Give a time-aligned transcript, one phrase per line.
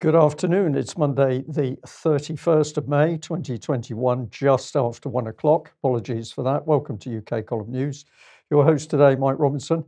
[0.00, 0.76] Good afternoon.
[0.76, 5.72] It's Monday, the 31st of May, 2021, just after one o'clock.
[5.82, 6.66] Apologies for that.
[6.66, 8.06] Welcome to UK Column News.
[8.50, 9.84] Your host today, Mike Robinson.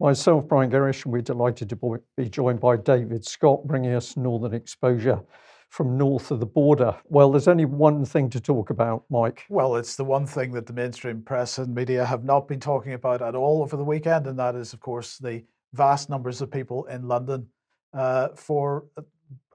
[0.00, 4.52] Myself, Brian Gerrish, and we're delighted to be joined by David Scott, bringing us Northern
[4.52, 5.20] Exposure
[5.68, 6.96] from north of the border.
[7.04, 9.44] Well, there's only one thing to talk about, Mike.
[9.48, 12.94] Well, it's the one thing that the mainstream press and media have not been talking
[12.94, 16.50] about at all over the weekend, and that is, of course, the vast numbers of
[16.50, 17.46] people in London
[17.94, 18.86] uh, for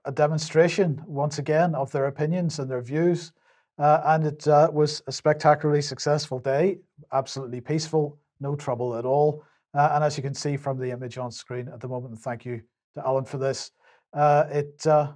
[0.05, 3.31] a demonstration, once again, of their opinions and their views.
[3.77, 6.77] Uh, and it uh, was a spectacularly successful day,
[7.13, 9.43] absolutely peaceful, no trouble at all.
[9.73, 12.45] Uh, and as you can see from the image on screen at the moment, thank
[12.45, 12.61] you
[12.93, 13.71] to Alan for this,
[14.13, 15.11] uh, it uh,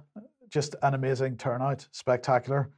[0.48, 2.70] just an amazing turnout, spectacular.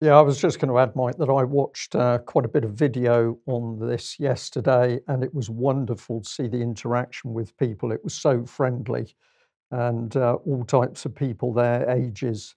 [0.00, 2.64] Yeah, I was just going to add, Mike, that I watched uh, quite a bit
[2.64, 7.92] of video on this yesterday, and it was wonderful to see the interaction with people.
[7.92, 9.14] It was so friendly
[9.70, 12.54] and uh, all types of people there, ages.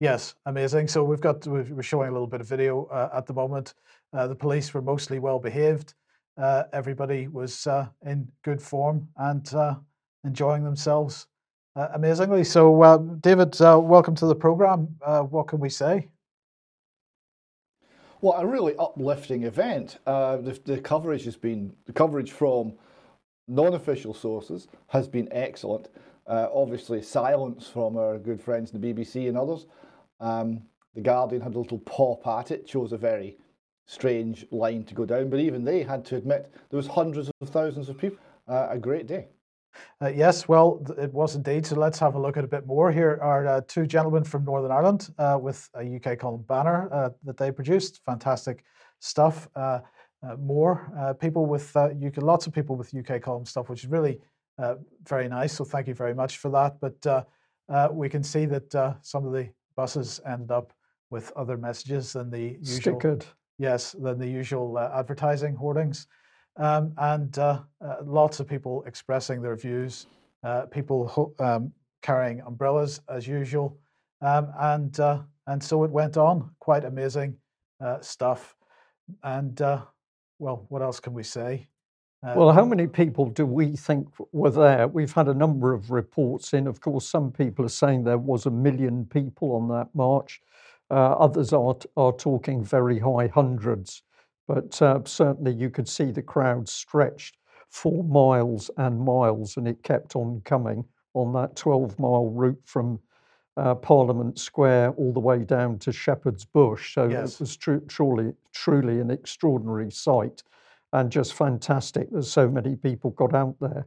[0.00, 0.88] Yes, amazing.
[0.88, 3.74] So we've got we're showing a little bit of video uh, at the moment.
[4.12, 5.94] Uh, the police were mostly well behaved.
[6.36, 9.74] Uh, everybody was uh, in good form and uh,
[10.24, 11.26] enjoying themselves
[11.94, 12.42] amazingly.
[12.42, 14.96] So, David, welcome to the program.
[15.30, 16.08] what can we say?
[18.20, 19.98] Well, a really uplifting event.
[20.04, 22.72] Uh, the, the, coverage has been the coverage from
[23.48, 25.88] non-official sources has been excellent.
[26.26, 29.66] Uh, obviously, silence from our good friends in the BBC and others.
[30.20, 30.62] Um,
[30.94, 33.38] the Guardian had a little pop at it, chose a very
[33.86, 37.48] strange line to go down, but even they had to admit there was hundreds of
[37.48, 38.18] thousands of people.
[38.46, 39.28] Uh, a great day.
[40.02, 41.66] Uh, yes, well, it was indeed.
[41.66, 42.90] So let's have a look at a bit more.
[42.90, 47.10] Here are uh, two gentlemen from Northern Ireland uh, with a UK column banner uh,
[47.24, 48.00] that they produced.
[48.06, 48.64] Fantastic
[49.00, 49.48] stuff.
[50.26, 53.90] Uh, uh, more people with UK, lots of people with UK column stuff, which is
[53.90, 54.20] really
[55.04, 55.52] very nice.
[55.52, 56.80] So thank you very much for that.
[56.80, 60.72] But we can see that some of the buses ended up
[61.10, 62.98] with other messages than the usual.
[62.98, 63.24] Stickered.
[63.60, 66.06] Yes, than the usual advertising hoardings
[66.58, 70.06] um, and uh, uh, lots of people expressing their views,
[70.42, 73.78] uh, people um, carrying umbrellas as usual,
[74.20, 76.50] um, and uh, and so it went on.
[76.58, 77.36] Quite amazing
[77.80, 78.56] uh, stuff,
[79.22, 79.82] and uh,
[80.38, 81.68] well, what else can we say?
[82.22, 84.88] well, how many people do we think were there?
[84.88, 86.66] We've had a number of reports in.
[86.66, 90.40] Of course, some people are saying there was a million people on that march.
[90.90, 94.02] others are are talking very high hundreds.
[94.48, 97.36] But uh, certainly you could see the crowd stretched
[97.68, 100.84] for miles and miles, and it kept on coming
[101.14, 102.98] on that 12 mile route from
[103.58, 106.94] uh, Parliament Square all the way down to Shepherd's Bush.
[106.94, 107.34] So yes.
[107.34, 110.42] it was tr- truly, truly an extraordinary sight
[110.92, 113.86] and just fantastic that so many people got out there.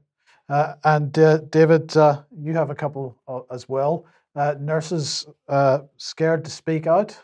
[0.50, 4.06] Uh, and uh, David, uh, you have a couple uh, as well.
[4.36, 5.26] Uh, nurses
[5.98, 7.18] scared to speak out.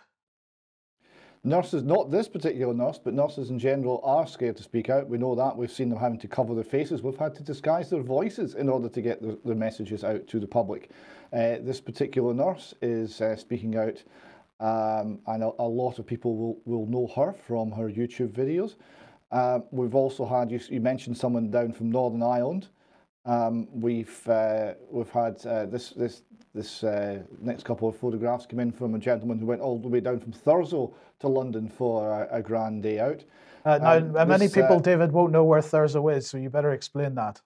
[1.48, 5.08] Nurses, not this particular nurse, but nurses in general are scared to speak out.
[5.08, 5.56] We know that.
[5.56, 7.02] We've seen them having to cover their faces.
[7.02, 10.42] We've had to disguise their voices in order to get their, their messages out to
[10.42, 10.90] the public.
[11.32, 14.04] Uh, this particular nurse is uh, speaking out,
[14.60, 18.76] um, and a, a, lot of people will, will know her from her YouTube videos.
[19.32, 22.68] Um, we've also had, you, you, mentioned someone down from Northern Ireland.
[23.28, 26.22] Um, we've uh, we've had uh, this this
[26.56, 29.90] this uh, next couple of photographs come in from a gentleman who went all the
[29.90, 33.26] way down from Thurso to London for a, a grand day out.
[33.66, 36.50] Uh, now, um, many this, people, uh, David, won't know where Thurso is, so you
[36.50, 37.42] better explain that.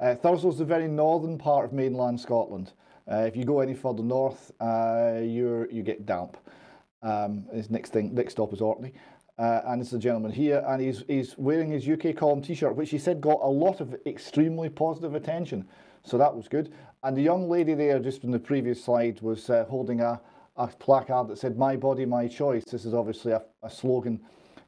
[0.00, 2.72] Uh, Thurso is the very northern part of mainland Scotland.
[3.10, 6.38] Uh, if you go any further north, uh, you you get damp.
[7.02, 8.94] Um, his next thing, next stop is Orkney.
[9.38, 12.90] Uh, and it's a gentleman here, and he's, he's wearing his UK column T-shirt, which
[12.90, 15.66] he said got a lot of extremely positive attention.
[16.04, 16.72] So that was good.
[17.02, 20.20] And the young lady there, just in the previous slide, was uh, holding a,
[20.56, 22.64] a placard that said, My body, my choice.
[22.64, 24.20] This is obviously a, a slogan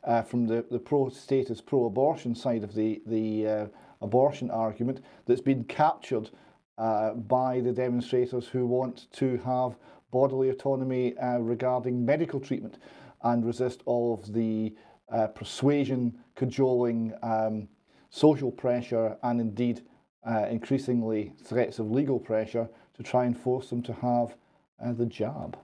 [0.03, 3.67] uh, from the, the pro status, pro abortion side of the, the uh,
[4.01, 6.31] abortion argument that's been captured
[6.79, 9.77] uh, by the demonstrators who want to have
[10.11, 12.79] bodily autonomy uh, regarding medical treatment
[13.25, 14.75] and resist all of the
[15.13, 17.69] uh, persuasion, cajoling, um,
[18.11, 19.83] social pressure, and indeed
[20.27, 24.37] uh, increasingly threats of legal pressure to try and force them to have
[24.85, 25.59] uh, the jab.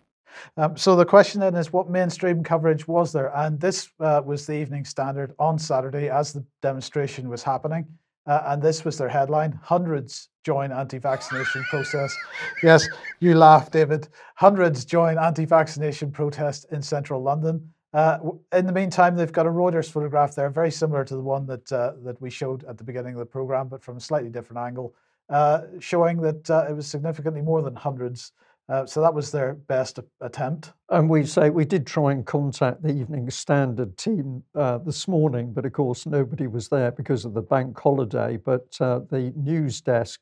[0.57, 3.35] Um, so the question then is, what mainstream coverage was there?
[3.37, 7.87] And this uh, was the Evening Standard on Saturday as the demonstration was happening.
[8.27, 12.17] Uh, and this was their headline: Hundreds join anti-vaccination protest.
[12.63, 12.87] Yes,
[13.21, 14.09] you laugh, David.
[14.37, 17.73] Hundreds join anti-vaccination protest in central London.
[17.93, 18.19] Uh,
[18.53, 21.73] in the meantime, they've got a Reuters photograph there, very similar to the one that
[21.73, 24.61] uh, that we showed at the beginning of the program, but from a slightly different
[24.61, 24.95] angle.
[25.31, 28.33] uh, showing that uh, it was significantly more than hundreds.
[28.71, 30.73] Uh, so that was their best attempt.
[30.91, 35.53] And we say we did try and contact the Evening Standard team uh, this morning,
[35.53, 38.37] but of course nobody was there because of the bank holiday.
[38.37, 40.21] But uh, the news desk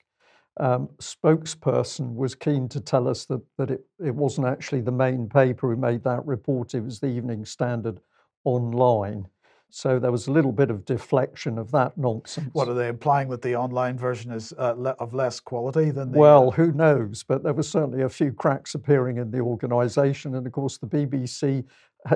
[0.59, 5.29] um, spokesperson was keen to tell us that, that it, it wasn't actually the main
[5.29, 8.01] paper who made that report, it was the Evening Standard
[8.45, 9.27] online.
[9.71, 12.49] So there was a little bit of deflection of that nonsense.
[12.53, 16.13] What are they implying that the online version is uh, le- of less quality than
[16.13, 16.19] the?
[16.19, 17.23] Well, uh, who knows?
[17.23, 20.87] But there were certainly a few cracks appearing in the organisation, and of course, the
[20.87, 21.65] BBC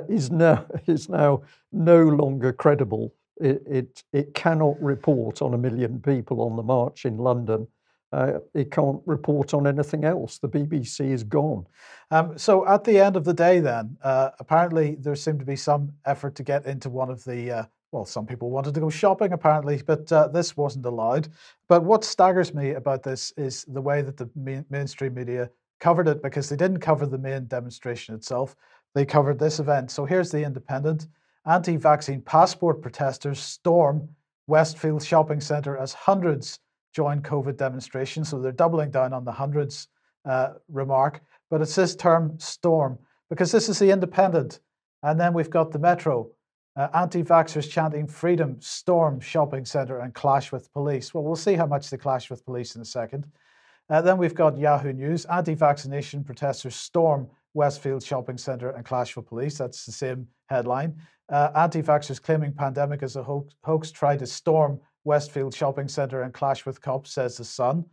[0.08, 3.14] is now is now no longer credible.
[3.38, 7.66] It, it it cannot report on a million people on the march in London
[8.12, 10.38] uh, it can't report on anything else.
[10.38, 11.66] The BBC is gone.
[12.10, 15.56] Um, so at the end of the day, then, uh, apparently there seemed to be
[15.56, 17.50] some effort to get into one of the.
[17.50, 21.28] Uh, well, some people wanted to go shopping apparently, but uh, this wasn't allowed.
[21.68, 26.08] But what staggers me about this is the way that the main, mainstream media covered
[26.08, 28.56] it because they didn't cover the main demonstration itself.
[28.94, 29.90] They covered this event.
[29.90, 31.08] So here's the Independent.
[31.44, 34.08] Anti vaccine passport protesters storm
[34.46, 36.60] Westfield shopping centre as hundreds
[36.92, 38.28] join COVID demonstrations.
[38.28, 39.88] So they're doubling down on the hundreds
[40.24, 41.20] uh, remark.
[41.50, 42.98] But it's this term storm
[43.28, 44.60] because this is the independent.
[45.02, 46.30] And then we've got the Metro.
[46.74, 51.12] Uh, Anti vaxxers chanting freedom, storm shopping centre, and clash with police.
[51.12, 53.26] Well, we'll see how much they clash with police in a second.
[53.90, 55.26] Uh, then we've got Yahoo News.
[55.26, 59.58] Anti vaccination protesters storm Westfield shopping centre and clash with police.
[59.58, 60.96] That's the same headline.
[61.28, 66.22] Uh, Anti vaxxers claiming pandemic as a hoax, hoax try to storm Westfield Shopping Centre
[66.22, 67.84] and clash with cops, says the Sun.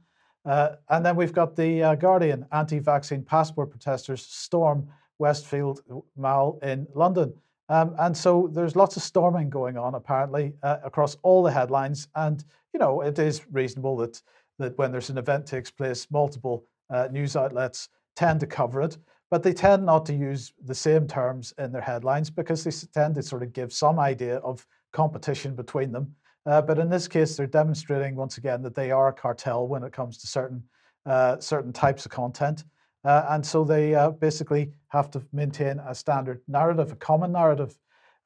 [0.45, 5.81] Uh, and then we've got the uh, Guardian anti vaccine passport protesters storm Westfield
[6.15, 7.33] Mall in London.
[7.67, 12.07] Um, and so there's lots of storming going on, apparently, uh, across all the headlines.
[12.15, 14.21] And, you know, it is reasonable that,
[14.57, 18.97] that when there's an event takes place, multiple uh, news outlets tend to cover it.
[19.29, 23.13] But they tend not to use the same terms in their headlines because they tend
[23.15, 26.15] to sort of give some idea of competition between them.
[26.45, 29.83] Uh, but in this case, they're demonstrating once again that they are a cartel when
[29.83, 30.63] it comes to certain
[31.05, 32.65] uh, certain types of content.
[33.03, 37.75] Uh, and so they uh, basically have to maintain a standard narrative, a common narrative.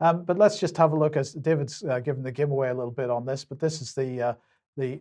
[0.02, 2.92] Um, but let's just have a look as David's uh, given the giveaway a little
[2.92, 3.46] bit on this.
[3.46, 4.34] But this is the uh,
[4.76, 5.00] the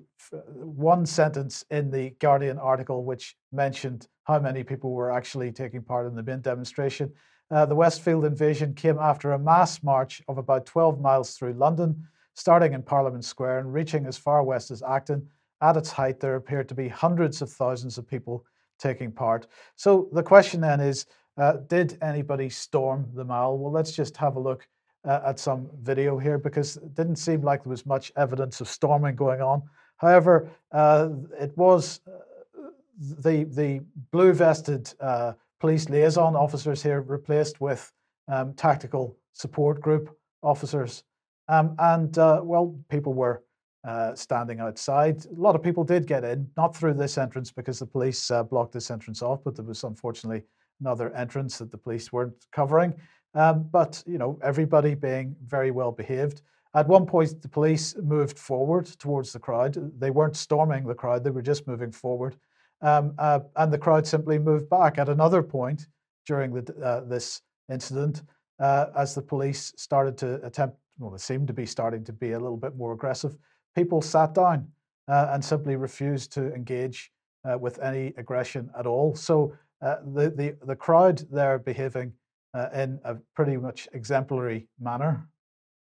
[0.54, 6.06] one sentence in the Guardian article which mentioned how many people were actually taking part
[6.06, 7.10] in the main demonstration.
[7.50, 12.72] the Westfield invasion came after a mass march of about 12 miles through London starting
[12.72, 15.26] in Parliament Square and reaching as far west as Acton.
[15.60, 18.44] At its height, there appeared to be hundreds of thousands of people
[18.78, 19.46] taking part.
[19.76, 21.06] So the question then is
[21.38, 23.58] uh, did anybody storm the mall?
[23.58, 24.66] Well, let's just have a look
[25.04, 28.68] uh, at some video here because it didn't seem like there was much evidence of
[28.68, 29.62] storming going on.
[29.96, 33.80] However, uh, it was uh, the, the
[34.10, 37.92] blue vested uh, police liaison officers here replaced with
[38.28, 41.04] um, tactical support group officers.
[41.48, 43.42] Um, and uh, well, people were
[43.84, 45.24] uh, standing outside.
[45.26, 48.42] A lot of people did get in, not through this entrance because the police uh,
[48.42, 50.42] blocked this entrance off, but there was unfortunately
[50.80, 52.94] another entrance that the police weren't covering.
[53.34, 56.42] Um, but you know, everybody being very well behaved.
[56.74, 59.76] At one point, the police moved forward towards the crowd.
[59.98, 62.36] They weren't storming the crowd; they were just moving forward,
[62.80, 64.98] um, uh, and the crowd simply moved back.
[64.98, 65.86] At another point
[66.26, 68.22] during the, uh, this incident,
[68.58, 72.32] uh, as the police started to attempt well, they seemed to be starting to be
[72.32, 73.36] a little bit more aggressive,
[73.74, 74.68] people sat down
[75.08, 77.10] uh, and simply refused to engage
[77.44, 79.14] uh, with any aggression at all.
[79.14, 82.12] So uh, the, the, the crowd there behaving
[82.54, 85.28] uh, in a pretty much exemplary manner.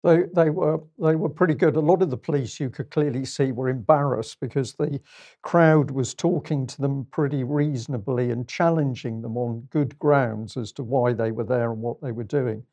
[0.04, 1.76] They, they were they were pretty good.
[1.76, 5.02] A lot of the police you could clearly see were embarrassed because the
[5.42, 10.84] crowd was talking to them pretty reasonably and challenging them on good grounds as to
[10.84, 12.64] why they were there and what they were doing.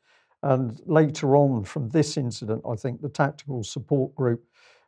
[0.43, 4.43] And later on from this incident, I think the tactical support group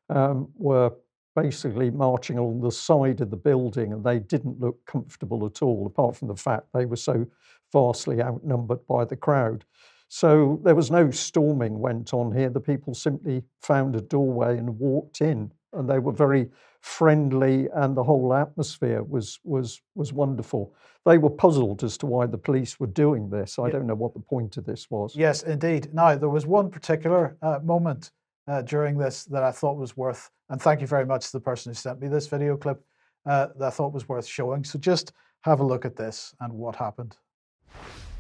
[0.09, 0.91] um, were
[1.35, 5.85] basically marching along the side of the building and they didn't look comfortable at all,
[5.87, 7.25] apart from the fact they were so
[7.71, 9.63] vastly outnumbered by the crowd.
[10.07, 12.49] So there was no storming went on here.
[12.49, 16.49] The people simply found a doorway and walked in, and they were very
[16.81, 20.73] friendly, and the whole atmosphere was was was wonderful.
[21.05, 23.57] They were puzzled as to why the police were doing this.
[23.57, 23.73] I yeah.
[23.73, 25.15] don't know what the point of this was.
[25.15, 25.93] Yes, indeed.
[25.93, 28.11] Now there was one particular uh, moment
[28.47, 31.41] uh, during this that I thought was worth, and thank you very much to the
[31.41, 32.83] person who sent me this video clip
[33.25, 34.63] uh, that I thought was worth showing.
[34.63, 37.15] So just have a look at this and what happened.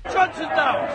[0.05, 0.87] Truncheons down!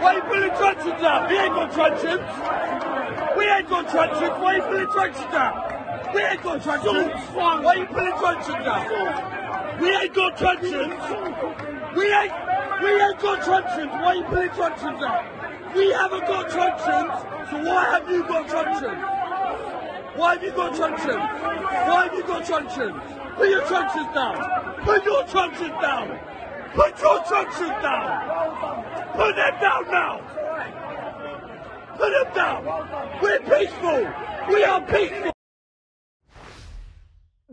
[0.00, 1.28] Why are you pulling down?
[1.28, 3.36] We ain't got truncheons!
[3.36, 4.40] We ain't got truncheons!
[4.40, 5.73] Why are you pulling truncheons down?
[6.14, 7.34] We ain't got truncheons.
[7.34, 9.80] Why are you pulling truncheons out?
[9.80, 10.94] We ain't got truncheons.
[11.96, 12.32] We ain't,
[12.82, 13.90] we ain't got truncheons.
[13.90, 15.74] Why are you pulling truncheons out?
[15.74, 19.02] We haven't got truncheons, so why have you got truncheons?
[20.16, 21.18] Why have you got truncheons?
[21.88, 23.24] Why have you got truncheons?
[23.34, 24.84] Put your truncheons down.
[24.84, 26.20] Put your truncheons down.
[26.74, 28.84] Put your truncheons down.
[29.16, 30.20] Put them down now.
[31.98, 33.20] Put them down.
[33.20, 34.54] We're peaceful.
[34.54, 35.33] We are peaceful.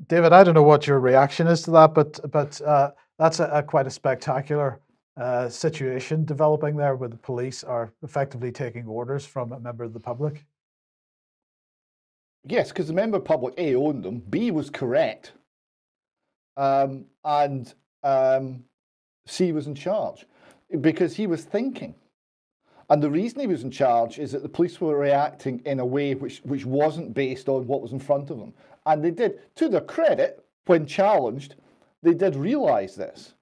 [0.08, 3.46] David, I don't know what your reaction is to that, but but uh, that's a,
[3.46, 4.80] a quite a spectacular
[5.18, 9.94] uh, situation developing there, where the police are effectively taking orders from a member of
[9.94, 10.46] the public.
[12.46, 15.34] Yes, because the member of public A owned them, B was correct,
[16.58, 18.64] um, and um,
[19.28, 20.26] C was in charge
[20.80, 21.94] because he was thinking.
[22.90, 25.86] And the reason he was in charge is that the police were reacting in a
[25.86, 28.54] way which, which wasn't based on what was in front of them.
[28.86, 31.56] And they did, to their credit, when challenged,
[32.04, 33.34] they did realise this.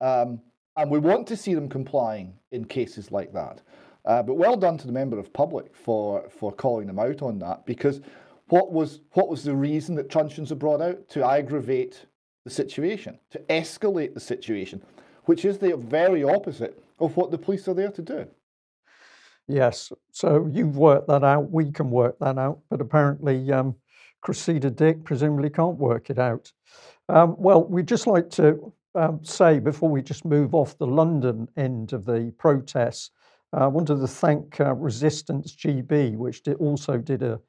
[0.00, 0.40] Um,
[0.76, 3.60] and we want to see them complying in cases like that.
[4.04, 7.38] Uh, but well done to the member of public for, for calling them out on
[7.40, 8.00] that, because
[8.48, 11.08] what was, what was the reason that truncheons are brought out?
[11.10, 12.06] To aggravate
[12.44, 14.80] the situation, to escalate the situation,
[15.24, 18.26] which is the very opposite of what the police are there to do.
[19.48, 21.50] Yes, so you've worked that out.
[21.50, 23.74] We can work that out, but apparently um,
[24.20, 26.52] Cressida Dick presumably can't work it out.
[27.08, 31.48] Um, well, we'd just like to um, say before we just move off the London
[31.56, 33.10] end of the protests,
[33.56, 37.40] uh, I wanted to thank uh, Resistance GB, which did, also did a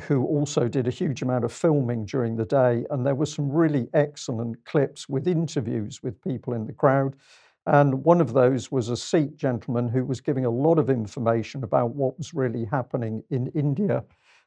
[0.00, 3.50] who also did a huge amount of filming during the day, and there were some
[3.50, 7.14] really excellent clips with interviews with people in the crowd.
[7.66, 11.64] And one of those was a Sikh gentleman who was giving a lot of information
[11.64, 14.04] about what was really happening in India.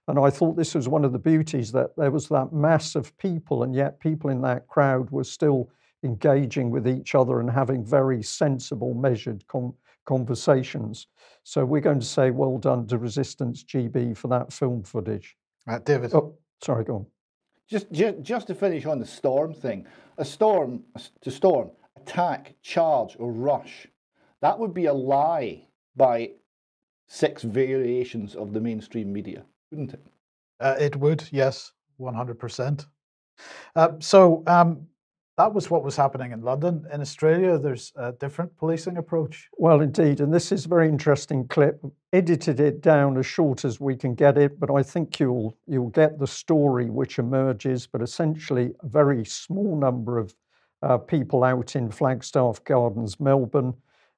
[0.09, 3.15] And I thought this was one of the beauties that there was that mass of
[3.19, 5.69] people, and yet people in that crowd were still
[6.03, 9.75] engaging with each other and having very sensible, measured com-
[10.05, 11.05] conversations.
[11.43, 15.37] So we're going to say well done to Resistance GB for that film footage.
[15.67, 16.11] Uh, David.
[16.15, 17.05] Oh, sorry, go on.
[17.69, 19.85] Just, just, just to finish on the storm thing,
[20.17, 20.81] a storm,
[21.21, 23.85] to storm, attack, charge, or rush,
[24.41, 26.31] that would be a lie by
[27.07, 30.05] six variations of the mainstream media, wouldn't it?
[30.59, 32.85] Uh, it would, yes, 100%.
[33.75, 34.87] Uh, so um,
[35.37, 36.85] that was what was happening in London.
[36.91, 39.47] In Australia, there's a different policing approach.
[39.57, 41.81] Well, indeed, and this is a very interesting clip.
[42.11, 45.91] Edited it down as short as we can get it, but I think you'll you'll
[45.91, 47.87] get the story which emerges.
[47.87, 50.35] But essentially, a very small number of
[50.81, 53.73] uh, people out in Flagstaff Gardens, Melbourne.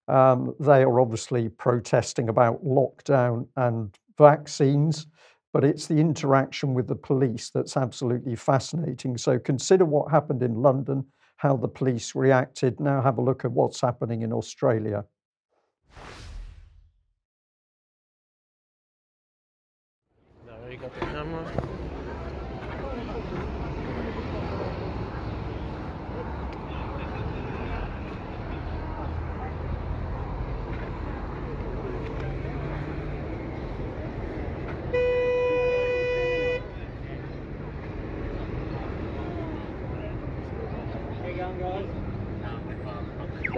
[0.08, 5.06] Um, they are obviously protesting about lockdown and vaccines,
[5.54, 9.18] but it's the interaction with the police that's absolutely fascinating.
[9.18, 11.06] So consider what happened in London,
[11.38, 12.80] how the police reacted.
[12.80, 15.06] Now have a look at what's happening in Australia.
[20.48, 21.82] Now you got the camera.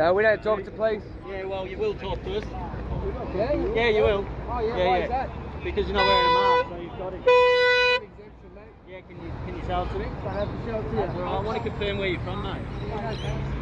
[0.04, 1.02] No, we don't talk to police.
[1.30, 2.44] Yeah, well, you will talk to us.
[3.34, 4.28] Yeah, you Yeah, you will.
[4.50, 5.04] Oh, yeah, Yeah, why yeah.
[5.06, 5.30] is that?
[5.64, 7.22] Because you're not wearing a mask, so you've got it.
[8.86, 10.06] Yeah, can you can you tell to me?
[10.28, 11.20] I have to show it to That's you.
[11.20, 11.40] all right.
[11.40, 12.62] I want to confirm where you're from, mate.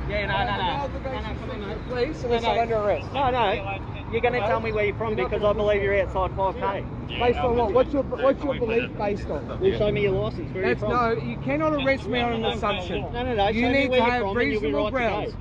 [0.10, 1.12] Yeah, no, no, no.
[1.12, 1.78] No, no, come on, mate.
[1.88, 2.62] Police, No, unless I'm no.
[2.64, 3.14] under arrest.
[3.14, 3.80] No, no.
[4.12, 7.20] You're going to tell me where you're from because I believe you're outside 5k.
[7.20, 7.72] Based on what?
[7.72, 9.48] What's your what's your belief based on?
[9.62, 10.52] Well, show me your license.
[10.56, 13.02] Where That's you're no, you cannot arrest me on an assumption.
[13.14, 13.48] No, no, no.
[13.50, 15.36] You need to have from and you'll be reasonable grounds.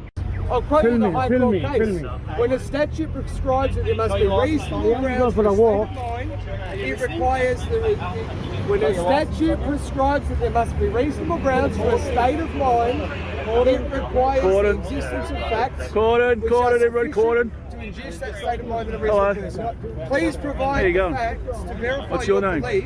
[0.51, 0.55] Go.
[0.57, 1.79] I'll quote you the High Court me, case.
[1.79, 2.09] film me.
[2.37, 5.91] When a statute prescribes that there must be reasonable grounds for for the a state
[5.91, 6.33] of mind,
[6.81, 7.97] it requires the
[8.69, 13.01] when a statute prescribes that there must be reasonable grounds for a state of mind,
[13.69, 15.89] it requires the existence of facts.
[15.93, 17.51] Cordon, which cordon, are everyone, cordon.
[17.51, 20.07] sufficient To induce that state of mind in a reasonable person.
[20.07, 21.11] Please provide There you go.
[21.11, 22.61] the facts to verify What's your name?
[22.61, 22.85] belief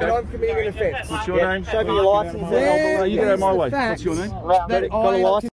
[0.00, 1.10] that I'm committing an offence.
[1.10, 1.64] What's your name?
[1.64, 2.50] show me your license.
[2.50, 3.68] There No, you get out is my the way.
[3.70, 4.42] What's your facts name?
[4.68, 5.49] that Got a I license?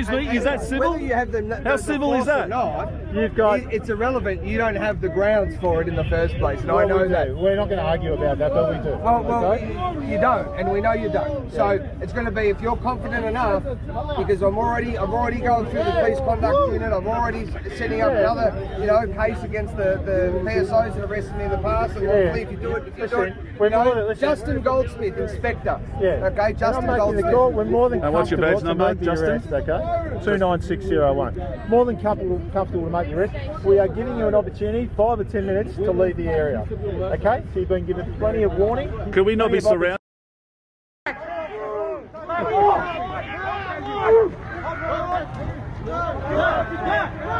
[0.00, 0.92] Excuse me, is that civil?
[0.92, 2.48] Whether you have the, How the civil is that?
[2.48, 3.60] Not, You've got.
[3.60, 4.44] it- it's irrelevant.
[4.44, 7.08] You don't have the grounds for it in the first place, and I know we
[7.08, 7.36] that.
[7.36, 8.96] We're not going to argue about that, but we do.
[8.96, 9.68] Well, well, okay?
[9.68, 11.50] you, you don't, and we know you don't.
[11.52, 11.70] So
[12.00, 13.64] it's going to be if you're confident enough,
[14.16, 16.92] because I'm already, I'm already going through the police conduct unit.
[16.92, 21.44] I'm already setting up another, you know, case against the, the PSOs that arrested me
[21.44, 23.68] in the past, and hopefully if you do it, if you do it, you we're
[23.68, 24.20] know, more listen.
[24.20, 25.80] Justin Goldsmith, Inspector.
[26.00, 26.30] Yeah.
[26.32, 27.24] Okay, Justin Goldsmith.
[27.24, 27.52] the call.
[27.52, 29.30] We're more than And what's your badge number, Justin?
[29.30, 29.81] Arrest, okay,
[30.22, 31.34] two nine six zero one.
[31.68, 33.64] More than comfortable, comfortable to make your arrest.
[33.64, 36.66] We are giving you an opportunity, five or ten minutes, to leave the area.
[36.70, 38.90] Okay, so you've been given plenty of warning.
[39.12, 39.98] Could we not be surrounded?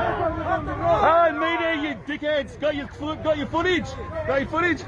[0.02, 2.58] Hey, media, you dickheads!
[2.60, 3.86] Got your fo- got your footage?
[4.26, 4.82] Got your footage?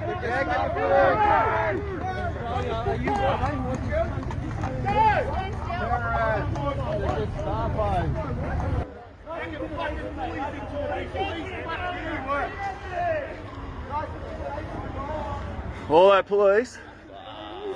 [15.90, 16.78] All that police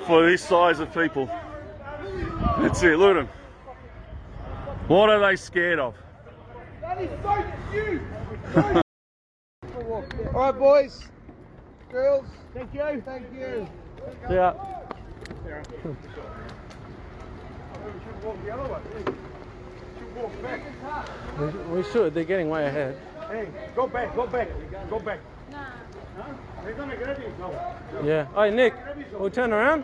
[0.05, 1.29] for this size of people.
[2.57, 2.97] That's it.
[2.97, 3.29] Look at them.
[4.87, 5.93] What are they scared of?
[6.81, 8.01] That is so cute!
[8.55, 8.81] So
[10.33, 11.07] All right, boys,
[11.91, 12.25] girls.
[12.55, 13.03] Thank you.
[13.05, 13.67] Thank you.
[14.29, 14.53] Yeah.
[21.71, 22.13] We should.
[22.15, 22.97] They're getting way ahead.
[23.29, 24.49] Hey, go back, go back,
[24.89, 25.19] go back.
[28.03, 28.27] Yeah.
[28.35, 28.73] Hey, Nick,
[29.17, 29.83] we'll turn around.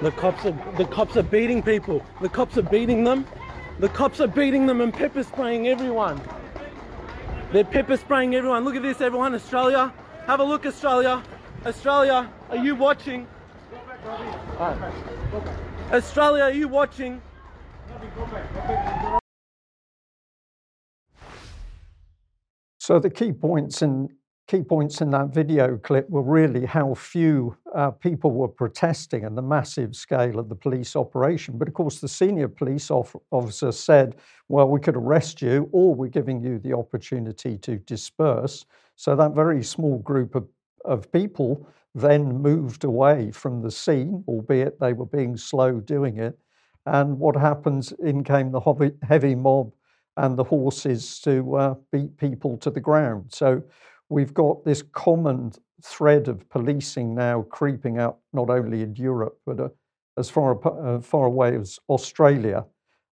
[0.00, 2.04] The cops are the cops are beating people.
[2.20, 3.24] The cops are beating them.
[3.78, 6.20] The cops are beating them and pepper spraying everyone.
[7.52, 8.64] They're pepper spraying everyone.
[8.64, 9.34] Look at this, everyone.
[9.34, 9.92] Australia,
[10.26, 11.22] have a look, Australia.
[11.66, 13.26] Australia, are you watching?
[15.92, 17.22] Australia, are you watching?
[22.78, 24.08] So the key points in
[24.48, 29.38] key points in that video clip were really how few uh, people were protesting and
[29.38, 31.56] the massive scale of the police operation.
[31.56, 34.16] But of course, the senior police officer said,
[34.48, 39.32] "Well, we could arrest you, or we're giving you the opportunity to disperse." So that
[39.32, 40.48] very small group of,
[40.84, 46.38] of people then moved away from the scene, albeit they were being slow doing it.
[46.86, 47.92] And what happens?
[47.92, 49.72] In came the heavy, mob
[50.16, 53.26] and the horses to uh, beat people to the ground.
[53.28, 53.62] So
[54.08, 55.52] we've got this common
[55.82, 59.68] thread of policing now creeping up, not only in Europe, but uh,
[60.18, 62.64] as far, uh, far away as Australia.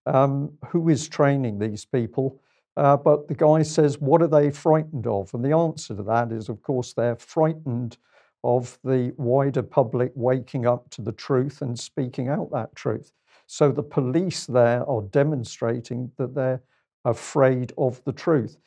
[0.05, 2.41] Um, who is training these people?
[2.75, 5.33] Uh, but the guy says, what are they frightened of?
[5.33, 7.97] And the answer to that is, of course, they're frightened
[8.43, 13.11] of the wider public waking up to the truth and speaking out that truth.
[13.47, 16.61] So the police there are demonstrating that they're
[17.05, 18.57] afraid of the truth.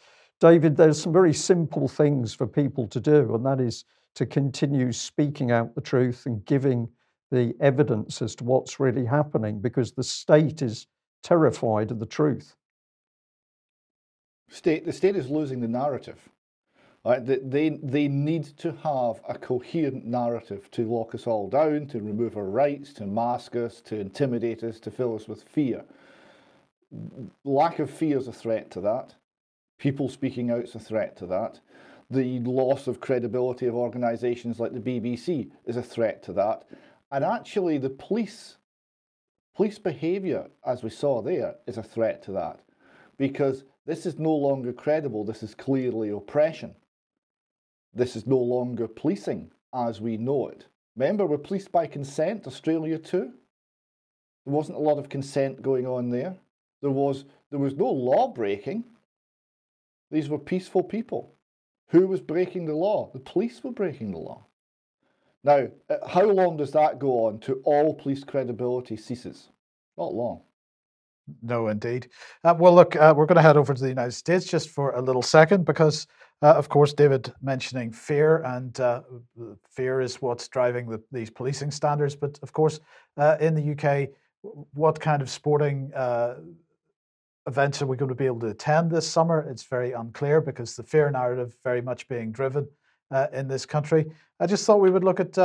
[0.41, 3.85] David, there's some very simple things for people to do, and that is
[4.17, 6.89] to continue speaking out the truth and giving
[7.31, 10.87] the evidence as to what's really happening because the state is
[11.23, 12.57] terrified of the truth.
[14.51, 16.29] State, the state is losing the narrative.
[17.05, 22.01] They, they, they need to have a coherent narrative to lock us all down, to
[22.01, 25.85] remove our rights, to mask us, to intimidate us, to fill us with fear.
[27.45, 29.15] Lack of fear is a threat to that.
[29.79, 31.59] People speaking out is a threat to that.
[32.09, 36.65] The loss of credibility of organisations like the BBC is a threat to that.
[37.11, 38.59] And actually, the police,
[39.57, 42.61] police behaviour, as we saw there, is a threat to that.
[43.19, 46.77] Because this is no longer credible, this is clearly oppression.
[47.95, 50.67] This is no longer policing as we know it.
[50.97, 53.33] Remember, we're policed by consent, Australia too.
[54.45, 56.37] There wasn't a lot of consent going on there.
[56.81, 58.85] There was, there was no law breaking.
[60.11, 61.35] These were peaceful people.
[61.89, 63.11] Who was breaking the law?
[63.13, 64.47] The police were breaking the law.
[65.45, 69.49] Now, uh, how long does that go on to all police credibility ceases?
[69.99, 70.43] Not long.
[71.43, 72.09] No, indeed.
[72.45, 74.93] Uh, well, look, uh, we're going to head over to the United States just for
[74.93, 76.07] a little second because,
[76.43, 79.03] uh, of course, David mentioning fear, and uh,
[79.71, 82.17] fear is what's driving the, these policing standards.
[82.17, 82.81] But of course,
[83.17, 84.11] uh, in the UK,
[84.75, 86.37] what kind of sporting uh,
[87.47, 89.47] events are we going to be able to attend this summer?
[89.49, 92.69] It's very unclear because the fear narrative very much being driven
[93.33, 94.11] in this country.
[94.41, 95.37] I just thought we would look at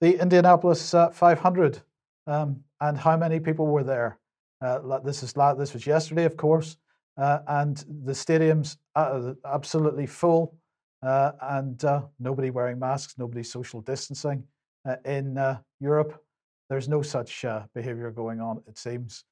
[0.00, 1.80] the Indianapolis uh, 500
[2.26, 4.18] um, and how many people were there.
[4.60, 6.76] Uh, this is this was yesterday, of course.
[7.18, 10.56] uh, and the stadiums uh, absolutely full,
[11.02, 14.42] uh, and uh, nobody wearing masks, nobody social distancing.
[14.88, 16.22] Uh, in Europe,
[16.68, 19.24] there's no such behaviour going on, it seems.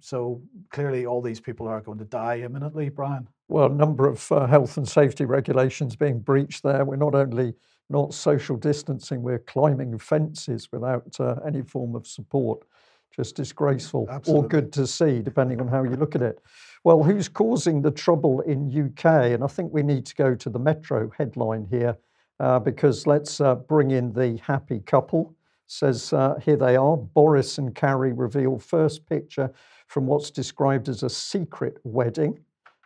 [0.00, 3.28] so clearly, all these people are going to die imminently, Brian.
[3.48, 6.84] Well, a number of health and safety regulations being breached there.
[6.84, 7.54] We're not only
[7.90, 12.64] not social distancing, we're climbing fences without any form of support
[13.14, 14.44] just disgraceful Absolutely.
[14.44, 16.40] or good to see, depending on how you look at it.
[16.84, 19.04] Well, who's causing the trouble in UK?
[19.32, 21.96] And I think we need to go to the Metro headline here
[22.40, 25.34] uh, because let's uh, bring in the happy couple.
[25.66, 26.96] Says uh, here they are.
[26.96, 29.50] Boris and Carrie reveal first picture
[29.86, 32.38] from what's described as a secret wedding.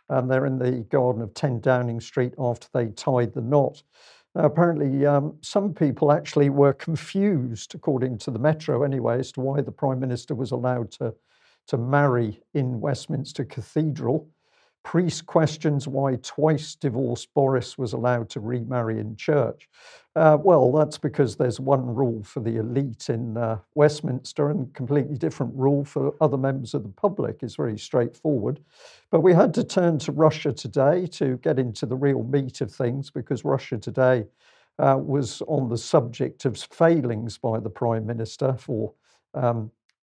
[0.09, 3.81] And they're in the garden of 10 Downing Street after they tied the knot.
[4.39, 9.61] Apparently, um, some people actually were confused, according to the Metro anyway, as to why
[9.61, 11.15] the Prime Minister was allowed to,
[11.67, 14.29] to marry in Westminster Cathedral.
[14.87, 19.67] Priest questions why twice divorced Boris was allowed to remarry in church.
[20.15, 25.17] Uh, well, that's because there's one rule for the elite in uh, Westminster and completely
[25.17, 27.43] different rule for other members of the public.
[27.43, 28.61] It's very straightforward.
[29.11, 32.71] But we had to turn to Russia today to get into the real meat of
[32.71, 34.23] things because Russia today
[34.79, 38.93] uh, was on the subject of failings by the Prime Minister for
[39.33, 39.69] um,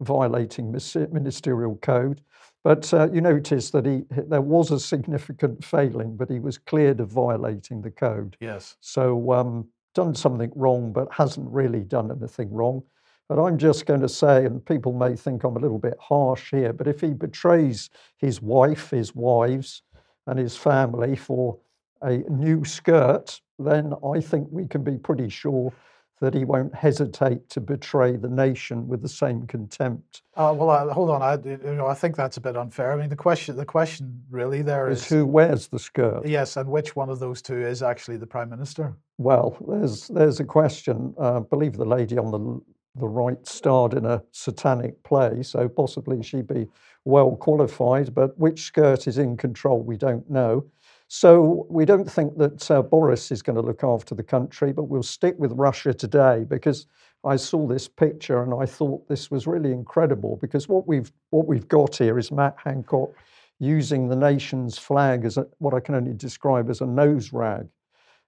[0.02, 2.20] violating ministerial code.
[2.68, 7.00] But uh, you notice that he there was a significant failing, but he was cleared
[7.00, 8.37] of violating the code.
[8.40, 8.76] Yes.
[8.83, 12.83] So um, done something wrong, but hasn't really done anything wrong.
[13.26, 16.50] But I'm just going to say, and people may think I'm a little bit harsh
[16.50, 19.81] here, but if he betrays his wife, his wives,
[20.26, 21.57] and his family for
[22.02, 25.72] a new skirt, then I think we can be pretty sure
[26.20, 30.22] that he won't hesitate to betray the nation with the same contempt.
[30.35, 31.22] Uh, well, uh, hold on.
[31.22, 32.92] I, you know, I think that's a bit unfair.
[32.92, 36.26] I mean, the question, the question really there is, is who wears the skirt.
[36.26, 38.94] Yes, and which one of those two is actually the prime minister?
[39.18, 41.14] Well, there's there's a question.
[41.18, 42.61] Uh, I believe the lady on the
[43.00, 46.66] the right starred in a satanic play, so possibly she'd be
[47.04, 48.14] well qualified.
[48.14, 50.64] But which skirt is in control, we don't know.
[51.09, 54.85] So we don't think that uh, Boris is going to look after the country, but
[54.85, 56.87] we'll stick with Russia today because
[57.25, 61.47] I saw this picture and I thought this was really incredible because what we've what
[61.47, 63.11] we've got here is Matt Hancock
[63.59, 67.66] using the nation's flag as a, what I can only describe as a nose rag.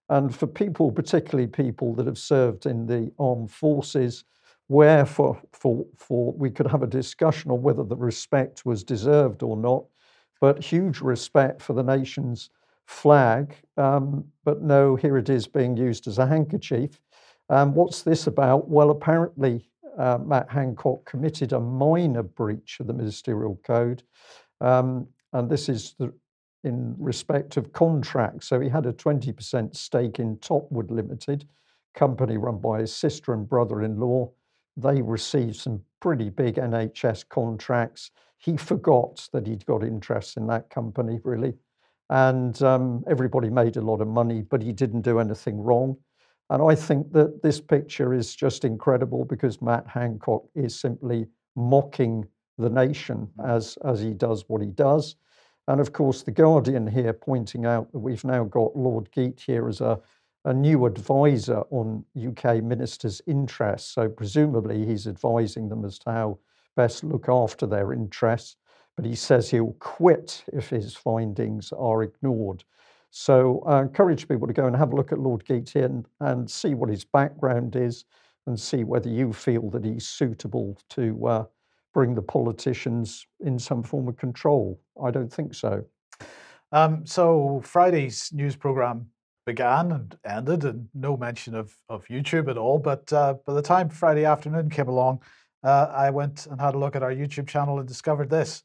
[0.09, 4.25] And for people, particularly people that have served in the armed forces,
[4.67, 9.43] where for, for, for we could have a discussion on whether the respect was deserved
[9.43, 9.85] or not,
[10.41, 12.51] but huge respect for the nation's
[12.91, 17.01] flag, um, but no, here it is being used as a handkerchief.
[17.49, 18.69] Um, what's this about?
[18.69, 24.03] Well, apparently, uh, Matt Hancock committed a minor breach of the ministerial code,
[24.61, 26.13] um, and this is the,
[26.65, 28.49] in respect of contracts.
[28.49, 31.47] So he had a 20% stake in Topwood Limited,
[31.95, 34.31] company run by his sister and brother-in-law.
[34.77, 38.11] They received some pretty big NHS contracts.
[38.37, 41.55] He forgot that he'd got interest in that company, really
[42.11, 45.97] and um, everybody made a lot of money, but he didn't do anything wrong.
[46.51, 52.27] And I think that this picture is just incredible because Matt Hancock is simply mocking
[52.59, 55.15] the nation as, as he does what he does.
[55.69, 59.69] And of course, The Guardian here pointing out that we've now got Lord Geidt here
[59.69, 60.01] as a,
[60.45, 63.95] a new advisor on UK ministers' interests.
[63.95, 66.39] So presumably he's advising them as to how
[66.75, 68.57] best look after their interests
[69.01, 72.65] but he says he'll quit if his findings are ignored.
[73.09, 76.51] So I encourage people to go and have a look at Lord Geety and, and
[76.51, 78.05] see what his background is
[78.47, 81.45] and see whether you feel that he's suitable to uh,
[81.95, 84.79] bring the politicians in some form of control.
[85.03, 85.83] I don't think so.
[86.71, 89.07] Um, so Friday's news program
[89.47, 92.79] began and ended, and no mention of, of YouTube at all.
[92.79, 95.23] But uh, by the time Friday afternoon came along,
[95.65, 98.63] uh, I went and had a look at our YouTube channel and discovered this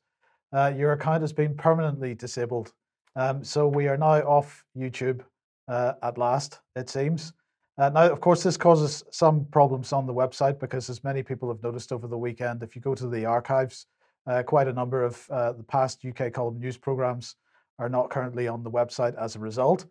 [0.55, 2.71] uh, your account has been permanently disabled.
[3.17, 5.21] Um, so we are now off YouTube
[5.67, 7.33] uh, at last, it seems.
[7.77, 11.49] Uh, now, of course, this causes some problems on the website because, as many people
[11.49, 13.87] have noticed over the weekend, if you go to the archives,
[14.27, 17.35] uh, quite a number of uh, the past UK column news programs
[17.77, 19.85] are not currently on the website as a result.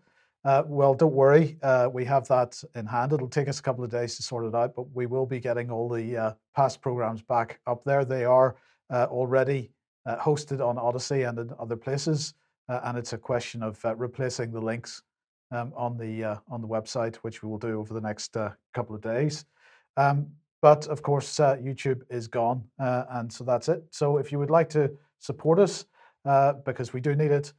[0.47, 1.59] Uh, well, don't worry,
[1.93, 3.13] we have that in hand.
[3.13, 5.41] It'll take us a couple of days to sort it out, but we will be
[5.41, 8.05] getting all the past programs back up there.
[8.05, 8.57] They are
[8.91, 9.74] already
[10.07, 12.35] uh, hosted on Odysee and in other places.
[12.69, 15.03] Uh, and it's a question of uh, replacing the links
[15.51, 18.51] um, on the uh, on the website, which we will do over the next uh,
[18.73, 19.45] couple of days.
[19.97, 20.27] Um,
[20.63, 23.85] but of course, YouTube is gone, and so that's it.
[23.91, 25.85] So if you would like to support us,
[26.65, 27.53] because we do need it.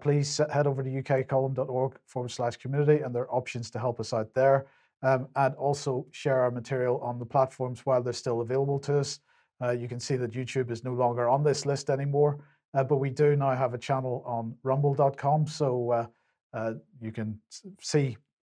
[0.00, 4.14] Please head over to ukcolumn.org forward slash community, and there are options to help us
[4.14, 4.64] out there.
[5.02, 9.20] Um, and also share our material on the platforms while they're still available to us.
[9.62, 12.38] Uh, you can see that YouTube is no longer on this list anymore,
[12.74, 15.46] uh, but we do now have a channel on rumble.com.
[15.46, 16.06] So uh,
[16.52, 17.38] uh, you can
[17.80, 18.16] see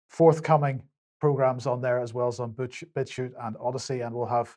[0.08, 0.82] forthcoming
[1.20, 4.00] programs on there as well as on BitChute and Odysee.
[4.00, 4.56] And we'll have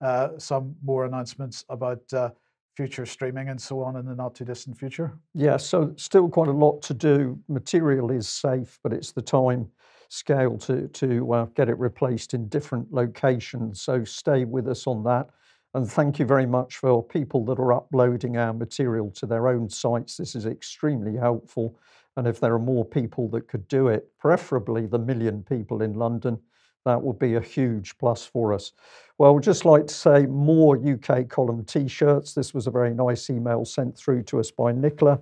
[0.00, 2.30] uh, some more announcements about uh,
[2.76, 5.12] future streaming and so on in the not too distant future.
[5.34, 7.38] Yeah, so still quite a lot to do.
[7.48, 9.68] Material is safe, but it's the time
[10.08, 13.80] scale to, to uh, get it replaced in different locations.
[13.80, 15.28] So stay with us on that.
[15.74, 19.70] And thank you very much for people that are uploading our material to their own
[19.70, 20.18] sites.
[20.18, 21.78] This is extremely helpful.
[22.16, 25.94] And if there are more people that could do it, preferably the million people in
[25.94, 26.38] London,
[26.84, 28.72] that would be a huge plus for us.
[29.16, 32.34] Well, we'd just like to say more UK column t shirts.
[32.34, 35.20] This was a very nice email sent through to us by Nicola,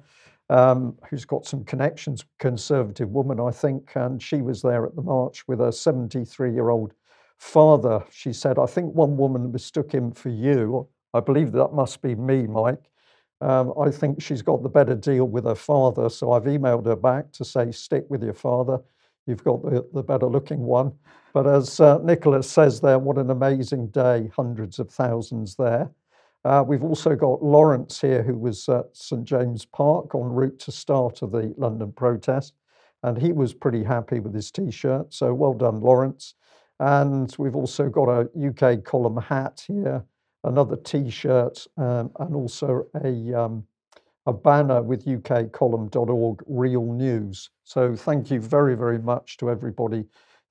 [0.49, 5.03] um, who's got some connections, conservative woman, I think, and she was there at the
[5.03, 6.93] march with a 73 year old
[7.41, 8.05] father.
[8.11, 10.87] She said, I think one woman mistook him for you.
[11.15, 12.85] I believe that must be me, Mike.
[13.41, 16.11] Um, I think she's got the better deal with her father.
[16.11, 18.79] So I've emailed her back to say, stick with your father.
[19.27, 20.93] You've got the, the better looking one.
[21.33, 25.91] But as uh, Nicholas says there, what an amazing day, hundreds of thousands there.
[26.45, 30.73] Uh, we've also got Lawrence here, who was at St James Park en route to
[30.73, 32.53] start of the London protest.
[33.03, 35.15] And he was pretty happy with his t shirt.
[35.15, 36.35] So well done, Lawrence.
[36.81, 40.05] And we've also got a UK column hat here
[40.45, 43.65] another T-shirt, um, and also a um,
[44.27, 47.51] a banner with ukcolumn.org real news.
[47.65, 50.05] So thank you very very much to everybody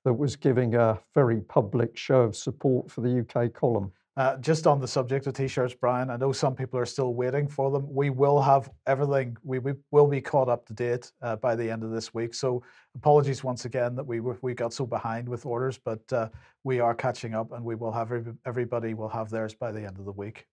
[0.04, 3.92] that was giving a very public show of support for the UK column.
[4.16, 7.46] Uh, just on the subject of t-shirts, Brian, I know some people are still waiting
[7.46, 7.86] for them.
[7.88, 9.36] We will have everything.
[9.44, 12.34] We, we will be caught up to date uh, by the end of this week.
[12.34, 12.62] So
[12.96, 16.28] apologies once again that we we got so behind with orders, but uh,
[16.64, 18.12] we are catching up, and we will have
[18.44, 20.46] everybody will have theirs by the end of the week.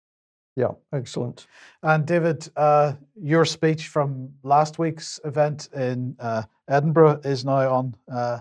[0.56, 1.48] Yeah, excellent.
[1.84, 7.96] And David, uh, your speech from last week's event in uh, Edinburgh is now on
[8.12, 8.40] uh,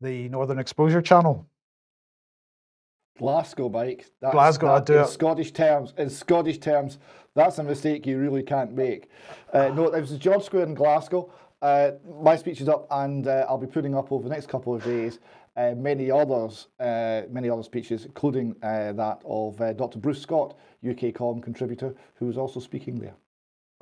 [0.00, 1.46] the Northern Exposure channel.
[3.18, 4.06] Glasgow, Mike.
[4.20, 5.94] That's, Glasgow, that, I do in Scottish terms.
[5.98, 6.98] In Scottish terms,
[7.34, 9.08] that's a mistake you really can't make.
[9.52, 11.32] Uh, no, it was George Square in Glasgow.
[11.62, 14.74] Uh, my speech is up, and uh, I'll be putting up over the next couple
[14.74, 15.18] of days
[15.56, 19.98] uh, many others, uh, many other speeches, including uh, that of Dr.
[19.98, 20.56] Bruce Scott,
[20.88, 23.14] UK column contributor, who is also speaking there.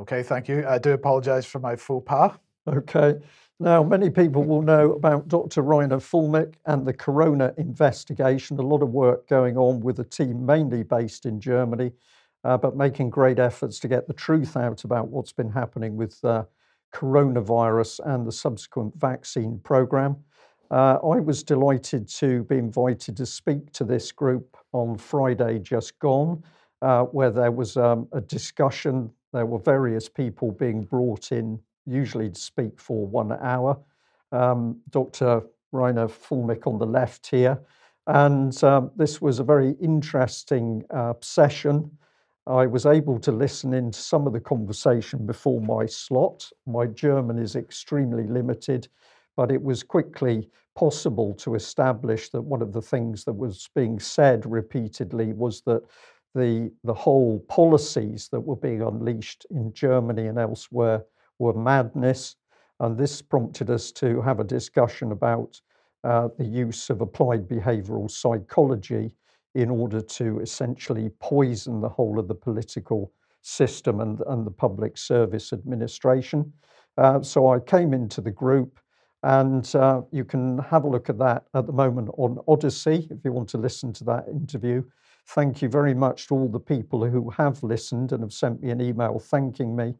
[0.00, 0.64] Okay, thank you.
[0.66, 2.32] I do apologise for my faux pas.
[2.66, 3.16] Okay.
[3.60, 5.62] Now, many people will know about Dr.
[5.62, 8.58] Reiner Fuellmich and the Corona investigation.
[8.58, 11.92] A lot of work going on with a team mainly based in Germany,
[12.42, 16.18] uh, but making great efforts to get the truth out about what's been happening with
[16.24, 16.44] uh,
[16.92, 20.16] coronavirus and the subsequent vaccine program.
[20.70, 25.96] Uh, I was delighted to be invited to speak to this group on Friday just
[26.00, 26.42] gone,
[26.82, 29.10] uh, where there was um, a discussion.
[29.32, 33.78] There were various people being brought in usually speak for one hour.
[34.32, 35.42] Um, Dr.
[35.72, 37.58] Reiner Fuellmich on the left here.
[38.06, 41.90] And um, this was a very interesting uh, session.
[42.46, 46.50] I was able to listen into some of the conversation before my slot.
[46.66, 48.88] My German is extremely limited,
[49.36, 53.98] but it was quickly possible to establish that one of the things that was being
[53.98, 55.82] said repeatedly was that
[56.34, 61.04] the, the whole policies that were being unleashed in Germany and elsewhere
[61.38, 62.36] were madness.
[62.80, 65.60] And this prompted us to have a discussion about
[66.02, 69.14] uh, the use of applied behavioral psychology
[69.54, 74.98] in order to essentially poison the whole of the political system and, and the public
[74.98, 76.52] service administration.
[76.98, 78.80] Uh, so I came into the group,
[79.22, 83.24] and uh, you can have a look at that at the moment on Odysee if
[83.24, 84.82] you want to listen to that interview.
[85.28, 88.70] Thank you very much to all the people who have listened and have sent me
[88.70, 89.94] an email thanking me.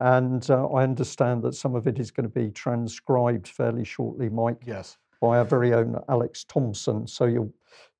[0.00, 4.28] And uh, I understand that some of it is going to be transcribed fairly shortly,
[4.28, 4.62] Mike.
[4.66, 4.96] Yes.
[5.20, 7.06] By our very own Alex Thompson.
[7.06, 7.52] So you'll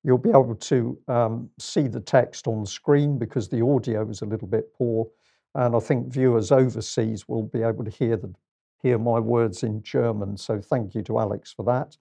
[0.03, 4.25] you'll be able to um, see the text on screen because the audio is a
[4.25, 5.07] little bit poor,
[5.53, 8.33] and I think viewers overseas will be able to hear the
[8.81, 10.35] hear my words in German.
[10.37, 11.95] So thank you to Alex for that.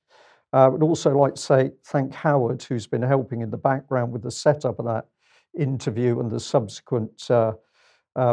[0.52, 4.12] Uh, I would also like to say thank Howard, who's been helping in the background
[4.12, 5.06] with the setup of that
[5.58, 7.52] interview and the subsequent uh,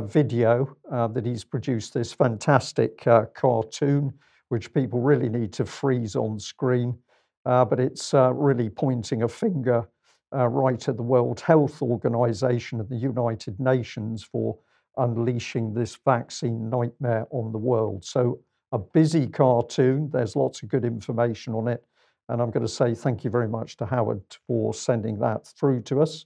[0.02, 4.14] video uh, that he's produced this fantastic uh, cartoon,
[4.50, 6.98] which people really need to freeze on screen.
[7.46, 9.88] Uh, but it's uh, really pointing a finger
[10.36, 14.58] uh, right at the World Health Organization and the United Nations for
[14.98, 18.04] unleashing this vaccine nightmare on the world.
[18.04, 18.40] So,
[18.74, 20.10] a busy cartoon.
[20.12, 21.86] There's lots of good information on it.
[22.28, 25.84] And I'm going to say thank you very much to Howard for sending that through
[25.84, 26.26] to us.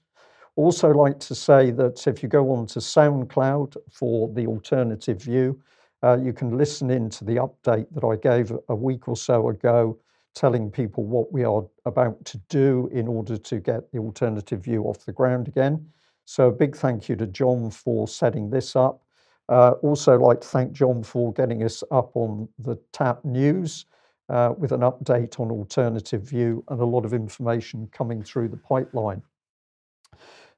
[0.55, 5.61] Also, like to say that if you go on to SoundCloud for the alternative view,
[6.03, 9.49] uh, you can listen in to the update that I gave a week or so
[9.49, 9.97] ago,
[10.33, 14.83] telling people what we are about to do in order to get the alternative view
[14.83, 15.85] off the ground again.
[16.25, 19.01] So, a big thank you to John for setting this up.
[19.47, 23.85] Uh, also, like to thank John for getting us up on the TAP News
[24.29, 28.57] uh, with an update on alternative view and a lot of information coming through the
[28.57, 29.21] pipeline.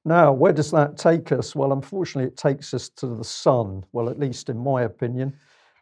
[0.06, 1.56] Now, where does that take us?
[1.56, 5.34] Well, unfortunately, it takes us to the sun, well, at least in my opinion.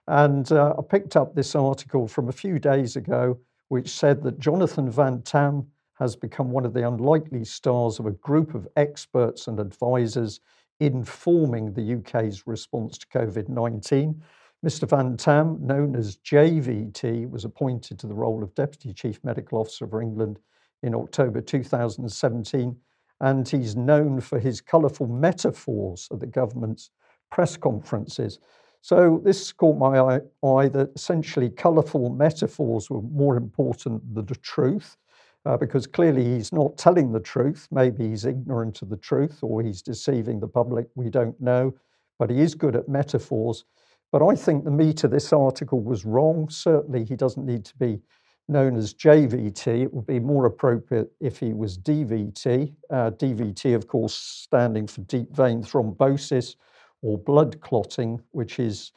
[0.08, 4.40] And uh, I picked up this article from a few days ago, which said that
[4.40, 9.48] Jonathan Van Tam has become one of the unlikely stars of a group of experts
[9.48, 10.40] and advisors
[10.80, 14.22] informing the UK's response to COVID 19.
[14.64, 14.88] Mr.
[14.88, 19.88] Van Tam, known as JVT, was appointed to the role of Deputy Chief Medical Officer
[19.88, 20.38] for England
[20.84, 22.76] in October 2017
[23.22, 26.90] and he's known for his colourful metaphors at the government's
[27.30, 28.40] press conferences.
[28.82, 30.00] So this caught my
[30.44, 34.98] eye, that essentially colourful metaphors were more important than the truth,
[35.46, 37.68] uh, because clearly he's not telling the truth.
[37.70, 40.88] Maybe he's ignorant of the truth or he's deceiving the public.
[40.96, 41.76] We don't know,
[42.18, 43.66] but he is good at metaphors.
[44.12, 46.50] But I think the meat of this article was wrong.
[46.50, 48.02] Certainly, he doesn't need to be
[48.48, 49.84] known as JVT.
[49.84, 52.74] It would be more appropriate if he was DVT.
[52.90, 56.56] Uh, DVT, of course, standing for deep vein thrombosis
[57.02, 58.92] or blood clotting, which is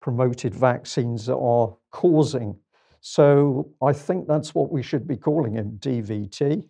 [0.00, 2.56] promoted vaccines that are causing.
[3.00, 6.68] So I think that's what we should be calling him, DVT.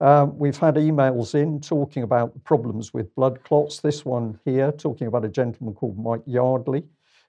[0.00, 3.80] Um, we've had emails in talking about the problems with blood clots.
[3.80, 6.84] This one here, talking about a gentleman called Mike Yardley,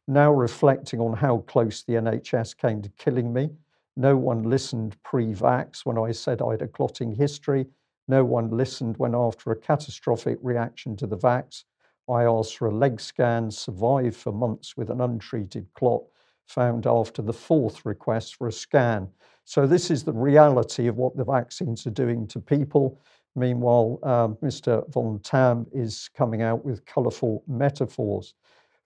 [0.08, 3.50] now reflecting on how close the NHS came to killing me.
[3.98, 7.68] No one listened pre vax when I said I had a clotting history.
[8.08, 11.64] No one listened when, after a catastrophic reaction to the vax,
[12.10, 16.04] I asked for a leg scan, survived for months with an untreated clot,
[16.46, 19.10] found after the fourth request for a scan.
[19.46, 23.00] So, this is the reality of what the vaccines are doing to people.
[23.36, 24.88] Meanwhile, um, Mr.
[24.94, 28.34] Van Tam is coming out with colourful metaphors.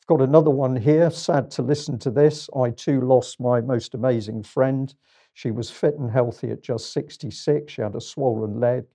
[0.10, 1.12] Got another one here.
[1.12, 2.50] Sad to listen to this.
[2.58, 4.92] I too lost my most amazing friend.
[5.36, 7.72] She was fit and healthy at just 66.
[7.72, 8.86] She had a swollen leg.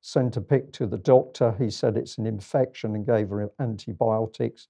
[0.00, 1.56] Sent a pic to the doctor.
[1.58, 4.68] He said it's an infection and gave her antibiotics.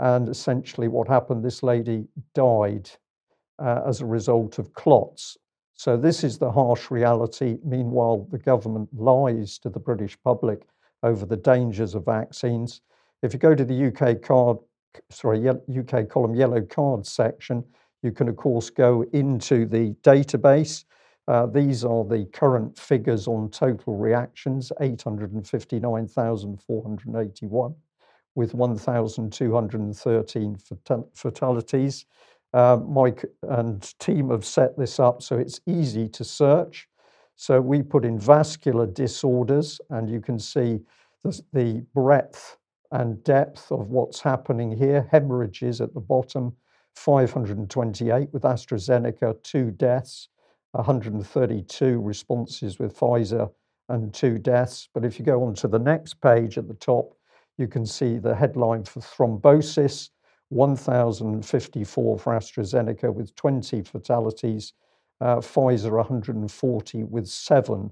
[0.00, 2.88] And essentially, what happened, this lady died
[3.58, 5.36] uh, as a result of clots.
[5.74, 7.58] So, this is the harsh reality.
[7.62, 10.66] Meanwhile, the government lies to the British public
[11.02, 12.80] over the dangers of vaccines.
[13.22, 14.56] If you go to the UK card
[15.10, 17.62] sorry, UK column yellow card section,
[18.02, 20.84] you can of course go into the database.
[21.26, 27.74] Uh, these are the current figures on total reactions 859,481
[28.34, 30.56] with 1,213
[31.14, 32.04] fatalities.
[32.52, 36.88] Uh, Mike and team have set this up so it's easy to search.
[37.36, 40.80] So we put in vascular disorders, and you can see
[41.22, 42.56] the, the breadth
[42.94, 45.08] and depth of what's happening here.
[45.10, 46.54] Hemorrhages at the bottom,
[46.94, 50.28] 528 with AstraZeneca, two deaths,
[50.72, 53.50] 132 responses with Pfizer,
[53.88, 54.88] and two deaths.
[54.94, 57.16] But if you go on to the next page at the top,
[57.58, 60.10] you can see the headline for thrombosis
[60.50, 64.72] 1,054 for AstraZeneca with 20 fatalities,
[65.20, 67.90] uh, Pfizer 140 with seven.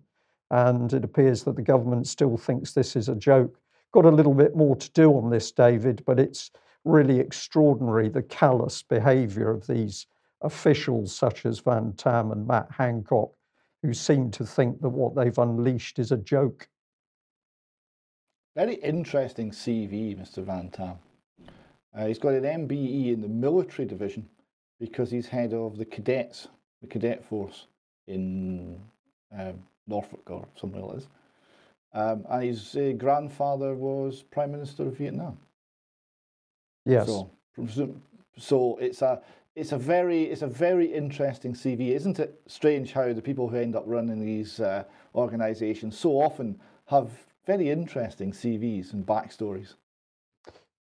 [0.53, 3.59] And it appears that the government still thinks this is a joke
[3.93, 6.51] got a little bit more to do on this, David, but it's
[6.85, 10.07] really extraordinary the callous behaviour of these
[10.41, 13.31] officials such as Van Tam and Matt Hancock,
[13.83, 16.69] who seem to think that what they've unleashed is a joke.
[18.57, 20.45] Very interesting CV, Mr.
[20.45, 20.97] Van Tam.
[21.95, 24.29] Uh, he's got an MBE in the military division
[24.81, 26.49] because he's head of the cadets,
[26.81, 27.67] the cadet force
[28.09, 28.81] in
[29.39, 31.07] um, Norfolk or somewhere else.
[31.95, 35.39] Um, and his uh, grandfather was Prime Minister of Vietnam.
[36.87, 37.07] Yes.
[37.07, 37.95] So,
[38.37, 39.21] so it's a
[39.55, 42.40] it's a very it's a very interesting CV, isn't it?
[42.47, 44.85] Strange how the people who end up running these uh,
[45.15, 47.11] organisations so often have
[47.47, 49.75] very interesting CVs and backstories.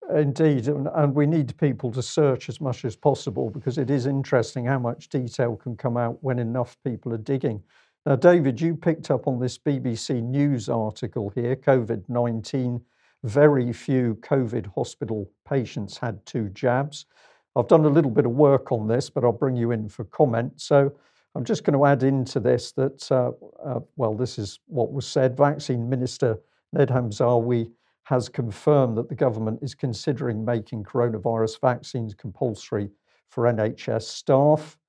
[0.09, 4.65] Indeed, and we need people to search as much as possible because it is interesting
[4.65, 7.63] how much detail can come out when enough people are digging.
[8.05, 12.81] Now, David, you picked up on this BBC News article here COVID 19
[13.23, 17.05] very few COVID hospital patients had two jabs.
[17.55, 20.05] I've done a little bit of work on this, but I'll bring you in for
[20.05, 20.59] comment.
[20.59, 20.91] So
[21.35, 23.31] I'm just going to add into this that, uh,
[23.63, 25.37] uh, well, this is what was said.
[25.37, 26.39] Vaccine Minister
[26.75, 27.69] Nadhim Zahawi
[28.03, 32.89] has confirmed that the government is considering making coronavirus vaccines compulsory
[33.29, 34.79] for NHS staff.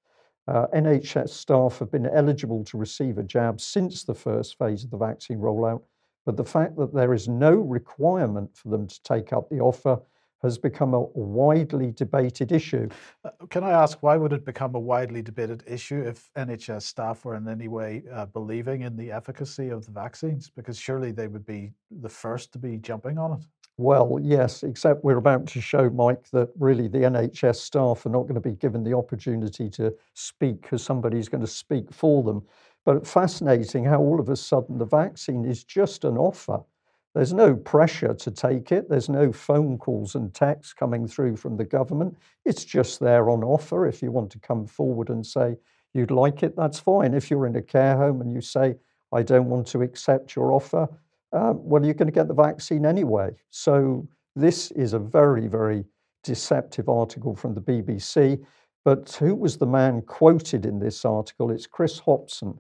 [0.49, 4.91] Uh, NHS staff have been eligible to receive a jab since the first phase of
[4.91, 5.83] the vaccine rollout,
[6.27, 10.01] but the fact that there is no requirement for them to take up the offer
[10.43, 12.89] has become a widely debated issue.
[13.25, 17.25] Uh, can I ask why would it become a widely debated issue if NHS staff
[17.25, 20.51] were in any way uh, believing in the efficacy of the vaccines?
[20.51, 21.71] Because surely they would be
[22.01, 23.45] the first to be jumping on it.
[23.79, 28.23] Well, yes, except we're about to show, Mike, that really the NHS staff are not
[28.23, 32.43] going to be given the opportunity to speak because somebody's going to speak for them.
[32.85, 36.63] But fascinating how all of a sudden the vaccine is just an offer.
[37.15, 38.89] There's no pressure to take it.
[38.89, 42.17] There's no phone calls and texts coming through from the government.
[42.45, 43.87] It's just there on offer.
[43.87, 45.57] If you want to come forward and say
[45.93, 47.15] you'd like it, that's fine.
[47.15, 48.77] If you're in a care home and you say,
[49.13, 50.89] I don't want to accept your offer,
[51.33, 53.31] uh, well, you're going to get the vaccine anyway.
[53.51, 54.07] So
[54.37, 55.85] this is a very, very
[56.23, 58.45] deceptive article from the BBC.
[58.85, 61.51] But who was the man quoted in this article?
[61.51, 62.59] It's Chris Hopson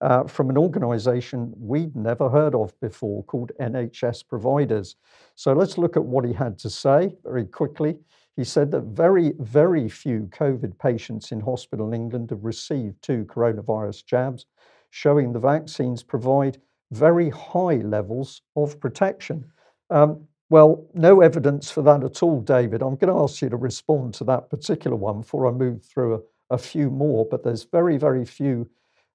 [0.00, 4.96] uh, from an organization we'd never heard of before called NHS Providers.
[5.34, 7.98] So let's look at what he had to say very quickly.
[8.36, 13.24] He said that very, very few COVID patients in hospital in England have received two
[13.24, 14.46] coronavirus jabs,
[14.90, 16.58] showing the vaccines provide
[16.92, 19.44] very high levels of protection.
[19.90, 22.82] Um, well, no evidence for that at all, David.
[22.82, 26.14] I'm going to ask you to respond to that particular one before I move through
[26.14, 28.68] a, a few more, but there's very, very few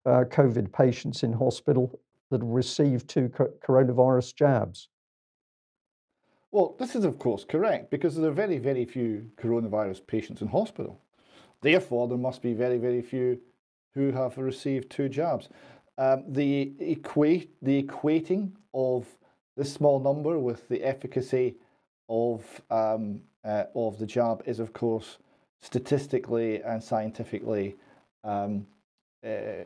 [0.06, 2.00] uh, COVID patients in hospital
[2.32, 4.90] that have received two co- coronavirus jabs.
[6.52, 10.48] Well, this is, of course, correct because there are very, very few coronavirus patients in
[10.48, 11.00] hospital.
[11.62, 13.40] Therefore, there must be very, very few
[13.94, 15.50] who have received two jabs.
[16.00, 19.06] Um, the equate the equating of
[19.58, 21.56] this small number with the efficacy
[22.08, 25.18] of um, uh, of the jab is, of course,
[25.62, 27.76] statistically and scientifically
[28.24, 28.66] um,
[29.28, 29.66] uh,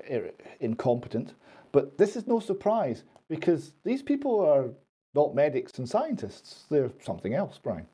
[0.60, 1.36] incompetent.
[1.72, 4.70] But this is no surprise because these people are
[5.14, 7.86] not medics and scientists; they're something else, Brian.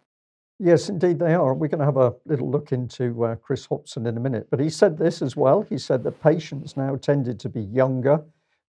[0.62, 1.54] Yes, indeed they are.
[1.54, 4.48] We're going to have a little look into uh, Chris Hopson in a minute.
[4.52, 5.62] But he said this as well.
[5.62, 8.22] He said that patients now tended to be younger,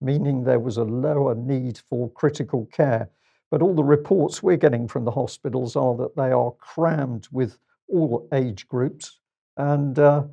[0.03, 3.09] meaning there was a lower need for critical care.
[3.51, 7.59] But all the reports we're getting from the hospitals are that they are crammed with
[7.89, 9.19] all age groups.
[9.57, 10.25] And uh,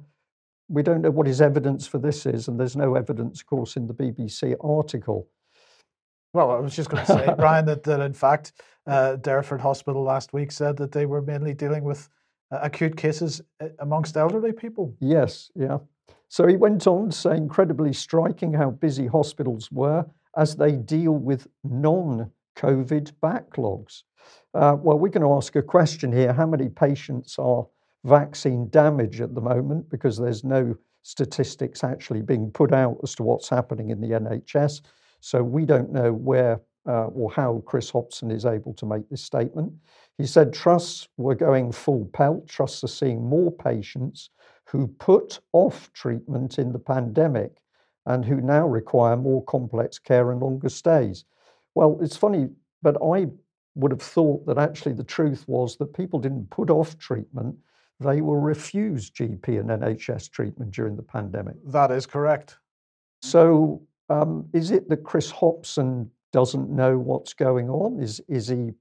[0.67, 2.49] we don't know what his evidence for this is.
[2.49, 5.29] And there's no evidence, of course, in the BBC article.
[6.33, 8.51] Well, I was just going to say, Brian, that, that in fact,
[8.87, 12.09] uh, Derriford Hospital last week said that they were mainly dealing with
[12.51, 14.95] uh, acute cases uh, amongst elderly people.
[14.99, 15.79] Yes, yeah.
[16.27, 20.05] So he went on to say, incredibly striking how busy hospitals were
[20.37, 24.03] as they deal with non COVID backlogs.
[24.53, 27.67] Uh, well, we're going to ask a question here how many patients are
[28.03, 33.23] vaccine damage at the moment because there's no statistics actually being put out as to
[33.23, 34.81] what's happening in the NHS.
[35.19, 39.23] So we don't know where uh, or how Chris Hopson is able to make this
[39.23, 39.71] statement.
[40.17, 42.47] He said trusts were going full pelt.
[42.47, 44.29] Trusts are seeing more patients
[44.65, 47.61] who put off treatment in the pandemic
[48.05, 51.25] and who now require more complex care and longer stays.
[51.73, 52.49] Well, it's funny,
[52.81, 53.27] but I
[53.75, 57.55] would have thought that actually the truth was that people didn't put off treatment,
[57.99, 61.55] they were refused GP and NHS treatment during the pandemic.
[61.65, 62.57] That is correct.
[63.21, 67.97] So, um, is it that Chris Hopson doesn't know what's going on?
[68.03, 68.73] Is, is he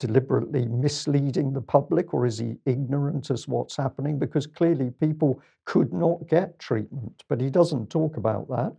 [0.00, 4.18] deliberately misleading the public or is he ignorant as what's happening?
[4.18, 8.72] Because clearly people could not get treatment, but he doesn't talk about that.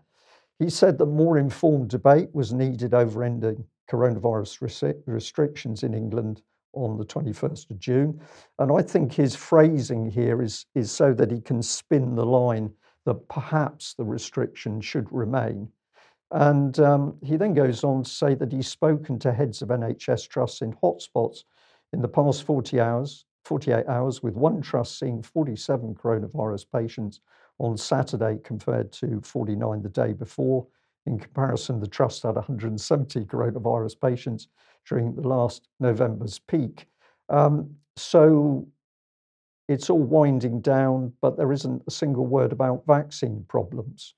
[0.59, 6.41] He said that more informed debate was needed over ending coronavirus restrictions in England
[6.73, 8.19] on the 21st of June.
[8.59, 12.69] And I think his phrasing here is, is so that he can spin the line
[13.05, 15.69] that perhaps the restriction should remain.
[16.33, 20.27] And um, he then goes on to say that he's spoken to heads of NHS
[20.27, 21.43] trusts in hotspots
[21.93, 27.19] in the past 40 hours, 48 hours, with one trust seeing 47 coronavirus patients
[27.59, 30.65] on Saturday compared to 49 the day before.
[31.05, 34.47] In comparison, the trust had 170 coronavirus patients
[34.89, 36.87] during the last November's peak.
[37.29, 38.67] Um, so
[39.67, 44.15] it's all winding down, but there isn't a single word about vaccine problems.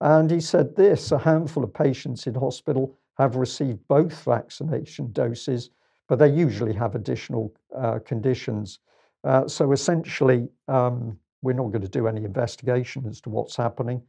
[0.00, 5.70] And he said this a handful of patients in hospital have received both vaccination doses,
[6.08, 8.80] but they usually have additional uh, conditions.
[9.24, 14.02] Uh, so essentially, um, we're not going to do any investigation as to what's happening.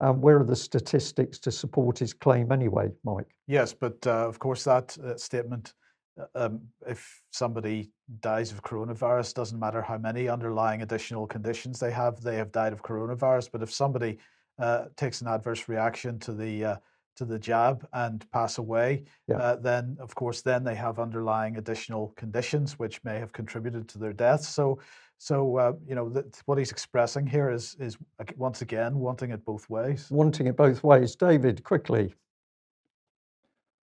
[0.00, 3.36] Um, where are the statistics to support his claim anyway, Mike?
[3.46, 5.74] Yes, but uh, of course, that statement
[6.18, 11.90] uh, um, if somebody dies of coronavirus, doesn't matter how many underlying additional conditions they
[11.90, 13.50] have, they have died of coronavirus.
[13.52, 14.18] But if somebody
[14.58, 16.76] uh, takes an adverse reaction to the uh,
[17.16, 19.36] to the jab and pass away, yeah.
[19.36, 23.98] uh, then of course then they have underlying additional conditions which may have contributed to
[23.98, 24.44] their death.
[24.44, 24.78] So,
[25.18, 27.98] so uh, you know what he's expressing here is is
[28.36, 30.06] once again wanting it both ways.
[30.10, 31.64] Wanting it both ways, David.
[31.64, 32.14] Quickly.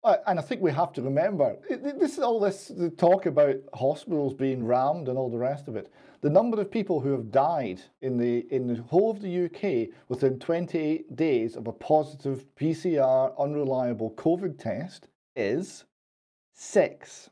[0.05, 4.33] Uh, and I think we have to remember this is all this talk about hospitals
[4.33, 5.93] being rammed and all the rest of it.
[6.21, 9.95] The number of people who have died in the in the whole of the UK
[10.09, 15.85] within 28 days of a positive PCR unreliable COVID test is
[16.53, 17.31] six.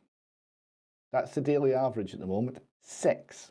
[1.12, 2.58] That's the daily average at the moment.
[2.80, 3.50] Six.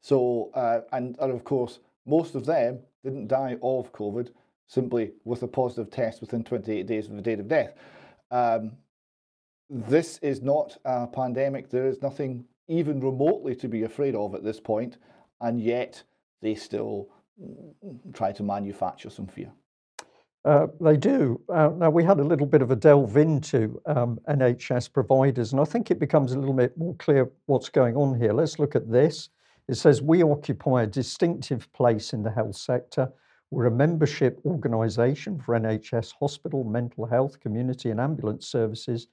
[0.00, 4.30] So, uh, and, and of course, most of them didn't die of COVID
[4.66, 7.74] simply with a positive test within 28 days of the date of death.
[8.30, 8.72] Um,
[9.70, 11.70] this is not a pandemic.
[11.70, 14.98] There is nothing even remotely to be afraid of at this point,
[15.40, 16.02] and yet
[16.42, 17.08] they still
[18.12, 19.50] try to manufacture some fear.
[20.44, 21.40] Uh, they do.
[21.52, 25.60] Uh, now, we had a little bit of a delve into um, NHS providers, and
[25.60, 28.32] I think it becomes a little bit more clear what's going on here.
[28.32, 29.30] Let's look at this.
[29.68, 33.12] It says we occupy a distinctive place in the health sector
[33.50, 39.06] we're a membership organisation for NHS hospital, mental health, community, and ambulance services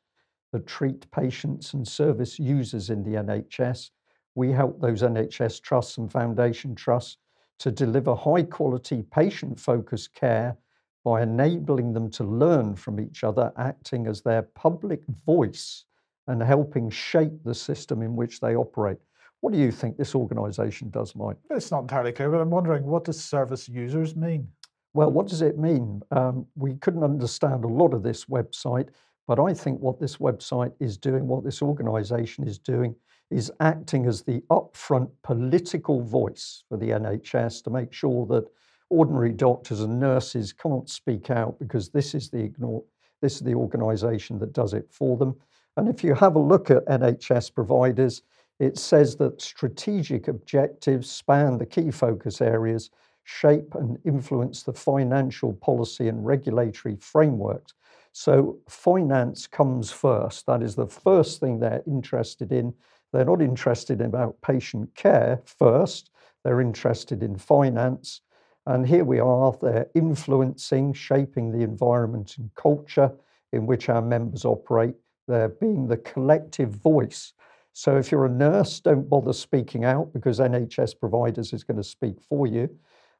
[0.51, 3.91] that treat patients and service users in the NHS.
[4.35, 7.17] We help those NHS trusts and foundation trusts
[7.59, 10.57] to deliver high quality, patient focused care
[11.03, 15.85] by enabling them to learn from each other, acting as their public voice
[16.27, 18.97] and helping shape the system in which they operate.
[19.41, 21.37] What do you think this organisation does, Mike?
[21.51, 24.47] It's not entirely clear, but I'm wondering what does service users mean?
[24.95, 26.01] Well, what does it mean?
[26.11, 28.89] Um, we couldn't understand a lot of this website,
[29.27, 32.95] but I think what this website is doing, what this organisation is doing,
[33.31, 38.45] is acting as the upfront political voice for the NHS to make sure that
[38.89, 42.83] ordinary doctors and nurses can't speak out because this is the ignore,
[43.21, 45.35] this is the organisation that does it for them.
[45.77, 48.21] And if you have a look at NHS providers,
[48.59, 52.91] it says that strategic objectives span the key focus areas,
[53.23, 57.73] shape and influence the financial policy and regulatory frameworks.
[58.17, 60.45] So, finance comes first.
[60.45, 62.73] That is the first thing they're interested in.
[63.11, 66.11] They're not interested in about patient care first,
[66.43, 68.21] they're interested in finance.
[68.67, 73.11] And here we are, they're influencing, shaping the environment and culture
[73.51, 74.95] in which our members operate.
[75.27, 77.33] They're being the collective voice
[77.77, 81.83] so if you're a nurse, don't bother speaking out because NHS providers is going to
[81.83, 82.69] speak for you.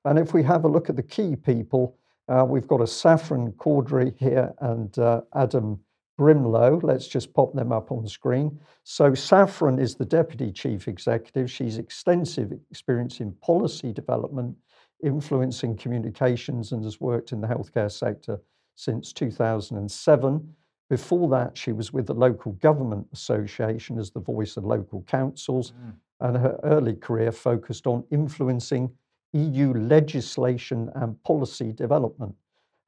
[0.06, 1.98] And if we have a look at the key people,
[2.28, 5.80] uh, we've got a Saffron Cordery here and uh, Adam
[6.20, 6.82] Brimelow.
[6.82, 8.60] Let's just pop them up on screen.
[8.84, 11.52] So Saffron is the Deputy Chief Executive.
[11.52, 14.56] She's extensive experience in policy development,
[15.04, 18.40] influencing communications, and has worked in the healthcare sector
[18.76, 20.56] since 2007.
[20.90, 25.72] Before that, she was with the Local Government Association as the voice of local councils,
[25.72, 25.94] mm.
[26.22, 28.92] and her early career focused on influencing
[29.36, 32.34] EU legislation and policy development.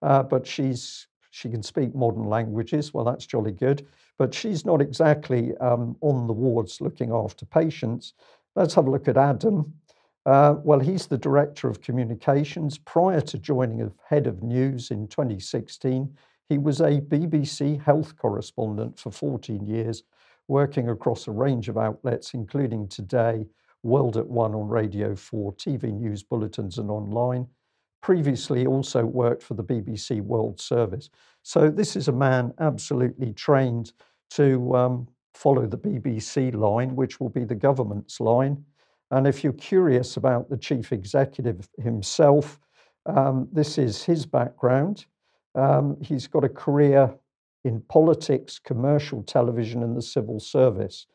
[0.01, 2.93] Uh, but she's she can speak modern languages.
[2.93, 3.85] Well, that's jolly good.
[4.17, 8.13] But she's not exactly um, on the wards looking after patients.
[8.55, 9.73] Let's have a look at Adam.
[10.25, 12.77] Uh, well, he's the director of communications.
[12.79, 16.11] Prior to joining as head of news in 2016,
[16.49, 20.03] he was a BBC health correspondent for 14 years,
[20.47, 23.45] working across a range of outlets, including Today,
[23.83, 27.47] World at One on Radio 4, TV news bulletins, and online.
[28.01, 31.09] Previously, also worked for the BBC World Service.
[31.43, 33.93] So, this is a man absolutely trained
[34.31, 38.63] to um, follow the BBC line, which will be the government's line.
[39.11, 42.59] And if you're curious about the chief executive himself,
[43.05, 45.05] um, this is his background.
[45.55, 47.15] Um, he's got a career
[47.63, 51.07] in politics, commercial television, and the civil service.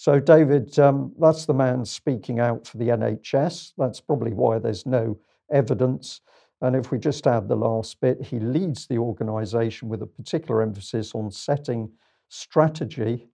[0.00, 3.72] So, David, um, that's the man speaking out for the NHS.
[3.76, 5.18] That's probably why there's no
[5.52, 6.22] evidence.
[6.62, 10.62] And if we just add the last bit, he leads the organisation with a particular
[10.62, 11.92] emphasis on setting
[12.30, 13.28] strategy,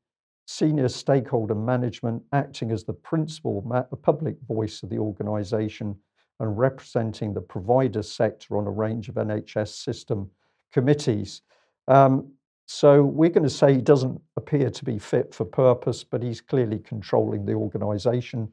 [0.48, 5.94] senior stakeholder management, acting as the principal ma- public voice of the organisation,
[6.40, 10.28] and representing the provider sector on a range of NHS system
[10.72, 11.42] committees.
[11.86, 12.32] Um,
[12.66, 16.40] So we're going to say he doesn't appear to be fit for purpose, but he's
[16.40, 18.52] clearly controlling the organisation.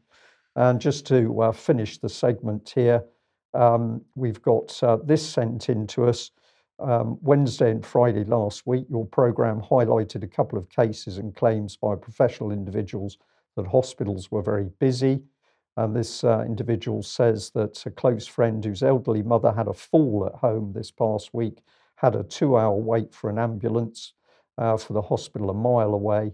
[0.56, 3.04] And just to uh, finish the segment here,
[3.56, 6.30] um, we've got uh, this sent in to us.
[6.80, 11.76] Um, Wednesday and Friday last week, your programme highlighted a couple of cases and claims
[11.76, 13.18] by professional individuals
[13.56, 15.24] that hospitals were very busy.
[15.76, 20.30] And this uh, individual says that a close friend whose elderly mother had a fall
[20.32, 21.64] at home this past week
[22.04, 24.14] had a two hour wait for an ambulance
[24.58, 26.34] uh, for the hospital a mile away.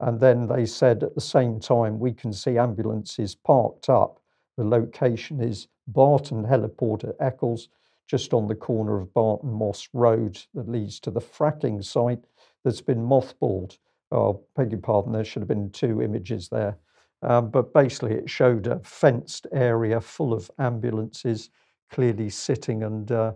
[0.00, 4.20] And then they said at the same time, we can see ambulances parked up.
[4.56, 7.68] The location is Barton Heliport at Eccles,
[8.08, 12.24] just on the corner of Barton Moss Road that leads to the fracking site
[12.64, 13.78] that's been mothballed.
[14.10, 16.76] Oh, beg your pardon, there should have been two images there.
[17.22, 21.50] Um, but basically, it showed a fenced area full of ambulances
[21.90, 23.32] clearly sitting and uh,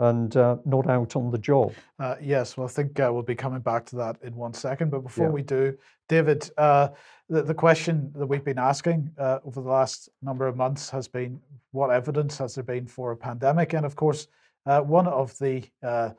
[0.00, 1.72] and uh, not out on the job.
[1.98, 4.90] Uh, yes, well, I think uh, we'll be coming back to that in one second.
[4.90, 5.32] But before Yeah.
[5.32, 5.76] we do,
[6.08, 6.88] David, uh,
[7.28, 11.08] the, the question that we've been asking uh, over the last number of months has
[11.08, 11.40] been
[11.72, 13.72] what evidence has there been for a pandemic?
[13.72, 14.28] And of course,
[14.66, 16.10] uh, one of the uh,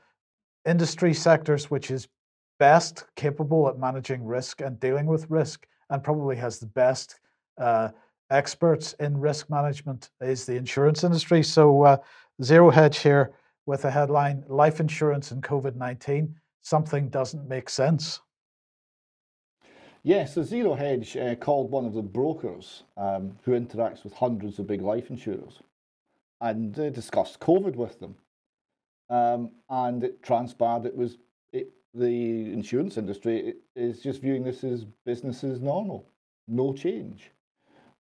[0.66, 2.08] industry sectors which is
[2.60, 7.20] best capable at managing risk and dealing with risk and probably has the best
[7.60, 7.90] uh,
[8.32, 11.44] experts in risk management is the insurance industry.
[11.44, 11.98] So, uh,
[12.44, 13.32] Zero Hedge here
[13.68, 18.22] with a headline Life Insurance and COVID 19 Something Doesn't Make Sense.
[20.04, 24.58] Yes, so Zero Hedge uh, called one of the brokers um, who interacts with hundreds
[24.58, 25.60] of big life insurers
[26.40, 28.16] and uh, discussed COVID with them.
[29.10, 31.18] Um, and it transpired it was
[31.52, 36.10] it, the insurance industry is just viewing this as business as normal,
[36.48, 37.32] no change.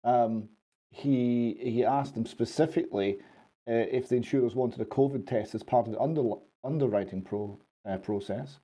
[0.05, 0.49] Um,
[0.91, 3.19] he he asked them specifically
[3.69, 6.23] uh, if the insurers wanted a COVID test as part of the under,
[6.65, 7.59] underwriting pro,
[7.89, 8.59] uh, process,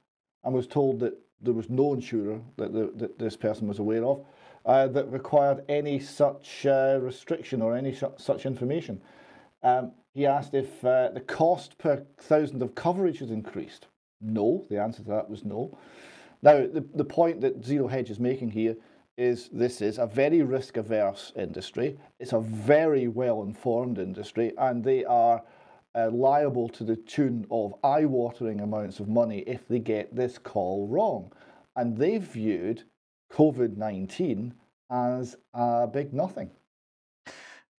[0.45, 4.05] and was told that there was no insurer that, the, that this person was aware
[4.05, 4.25] of
[4.65, 9.01] uh, that required any such uh, restriction or any su- such information.
[9.63, 13.87] Um, he asked if uh, the cost per thousand of coverage has increased.
[14.21, 15.79] No, the answer to that was no.
[16.43, 18.77] Now, the, the point that Zero Hedge is making here
[19.17, 21.99] is this is a very risk averse industry.
[22.21, 25.43] It's a very well informed industry, and they are
[25.95, 30.39] uh, liable to the tune of eye watering amounts of money if they get this
[30.39, 31.33] call wrong.
[31.77, 32.85] And they've viewed
[33.33, 34.55] COVID 19
[34.91, 36.51] as a big nothing.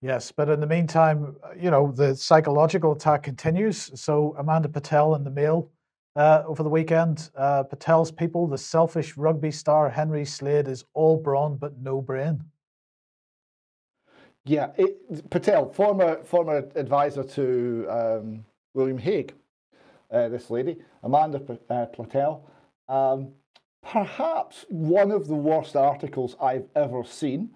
[0.03, 3.91] Yes, but in the meantime, you know, the psychological attack continues.
[3.99, 5.71] So, Amanda Platell in the Mail
[6.17, 11.17] uh, over the weekend, uh, Platell's people, the selfish rugby star Henry Slade is all
[11.17, 12.43] brawn but no brain.
[14.45, 18.45] Yeah, it, Platell, former former advisor to um,
[18.75, 19.35] William Hague,
[20.11, 21.39] uh, this lady, Amanda
[21.69, 22.43] uh, Platell,
[22.89, 23.33] um,
[23.83, 27.51] perhaps one of the worst articles I've ever seen.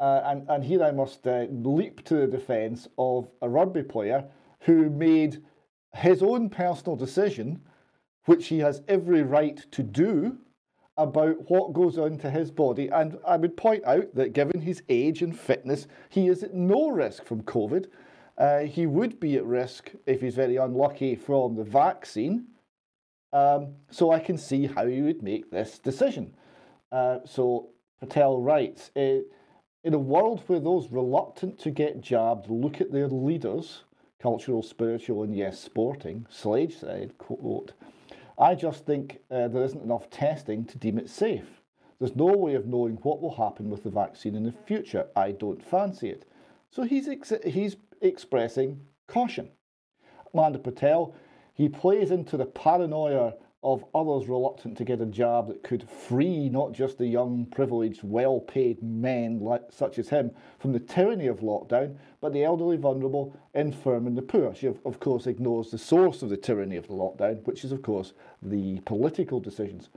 [0.00, 4.24] Uh, and, and here I must uh, leap to the defence of a rugby player
[4.60, 5.42] who made
[5.94, 7.60] his own personal decision,
[8.24, 10.38] which he has every right to do,
[10.96, 12.88] about what goes on to his body.
[12.88, 16.90] And I would point out that given his age and fitness, he is at no
[16.90, 17.86] risk from COVID.
[18.36, 22.46] Uh, he would be at risk if he's very unlucky from the vaccine.
[23.32, 26.34] Um, so I can see how he would make this decision.
[26.90, 27.70] Uh, so
[28.02, 29.24] Platell writes uh,
[29.84, 33.84] In a world where those reluctant to get jabbed look at their leaders,
[34.20, 37.72] cultural, spiritual, and yes, sporting, Slade said, quote,
[38.42, 41.62] I just think uh, there isn't enough testing to deem it safe.
[42.00, 45.06] There's no way of knowing what will happen with the vaccine in the future.
[45.14, 46.24] I don't fancy it.
[46.68, 49.48] So he's, ex- he's expressing caution.
[50.34, 51.14] Amanda Platell,
[51.54, 56.48] he plays into the paranoia of others reluctant to get a job that could free
[56.48, 61.28] not just the young, privileged, well paid men like, such as him from the tyranny
[61.28, 64.52] of lockdown, but the elderly, vulnerable, infirm, and the poor.
[64.54, 67.70] She, of, of course, ignores the source of the tyranny of the lockdown, which is,
[67.70, 69.90] of course, the political decisions.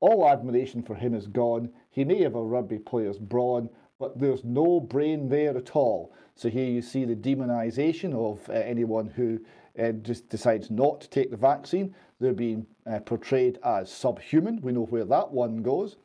[0.00, 1.70] All admiration for him is gone.
[1.90, 6.12] He may have a rugby player's brawn, but there's no brain there at all.
[6.34, 9.40] So here you see the demonisation of uh, anyone who
[9.78, 11.94] uh, just decides not to take the vaccine.
[12.18, 14.60] They're being uh, portrayed as subhuman.
[14.62, 15.96] We know where that one goes.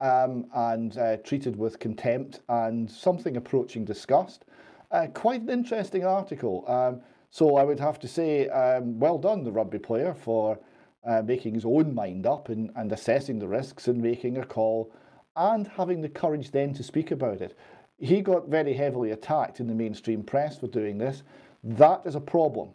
[0.00, 4.44] Um, and uh, treated with contempt and something approaching disgust.
[4.90, 6.64] Uh, quite an interesting article.
[6.68, 7.00] Um,
[7.30, 10.58] so I would have to say, um, well done, the rugby player, for
[11.06, 14.92] uh, making his own mind up and, and assessing the risks and making a call
[15.36, 17.56] and having the courage then to speak about it.
[17.98, 21.22] He got very heavily attacked in the mainstream press for doing this.
[21.62, 22.70] That is a problem.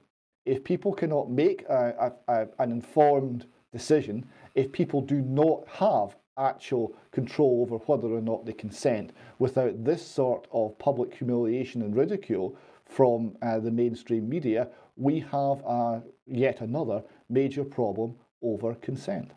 [0.49, 4.25] If people cannot make a, a, a, an informed decision
[4.55, 10.05] if people do not have actual control over whether or not they consent without this
[10.05, 16.61] sort of public humiliation and ridicule from uh, the mainstream media, we have uh, yet
[16.61, 19.31] another major problem over consent.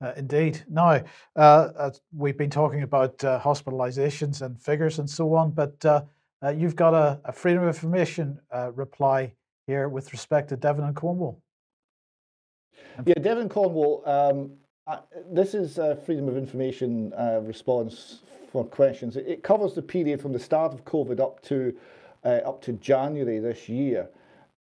[0.00, 0.64] Uh, indeed.
[0.68, 1.02] Now,
[1.36, 6.02] uh, we've been talking about uh, hospitalizations and figures and so on, but uh,
[6.42, 9.32] uh, you've got a, a, Freedom of Information uh, reply
[9.68, 11.40] here with respect to Devon and Cornwall.
[13.04, 14.50] Yeah, Devon Cornwall, um,
[15.30, 17.12] this is a Freedom of Information
[17.42, 19.16] response for questions.
[19.16, 21.76] It, it, covers the period from the start of COVID up to
[22.24, 24.08] up to January this year,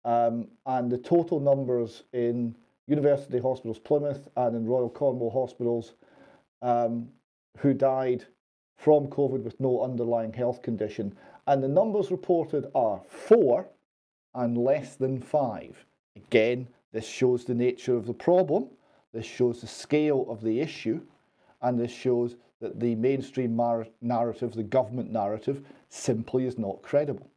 [0.04, 2.54] um, and the total numbers in
[2.88, 5.94] University Hospitals Plymouth and in Royal Cornwall Hospitals
[6.62, 7.08] um,
[7.58, 8.24] who died
[8.76, 11.16] from COVID with no underlying health condition.
[11.46, 13.68] And the numbers reported are four
[14.36, 15.84] and less than five.
[16.14, 18.68] Again, this shows the nature of the problem,
[19.12, 21.00] this shows the scale of the issue,
[21.62, 23.60] and this shows that the mainstream
[24.00, 27.30] narrative, the government narrative, simply is not credible.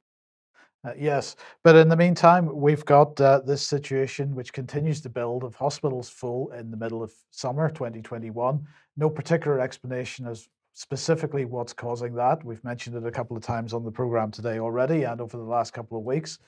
[0.85, 5.43] Uh, yes, but in the meantime, we've got uh, this situation which continues to build
[5.43, 8.65] of hospitals full in the middle of summer 2021.
[8.95, 12.45] No particular explanation as specifically what's causing that.
[12.45, 15.43] We've mentioned it a couple of times on the program today already and over the
[15.43, 16.39] last couple of weeks.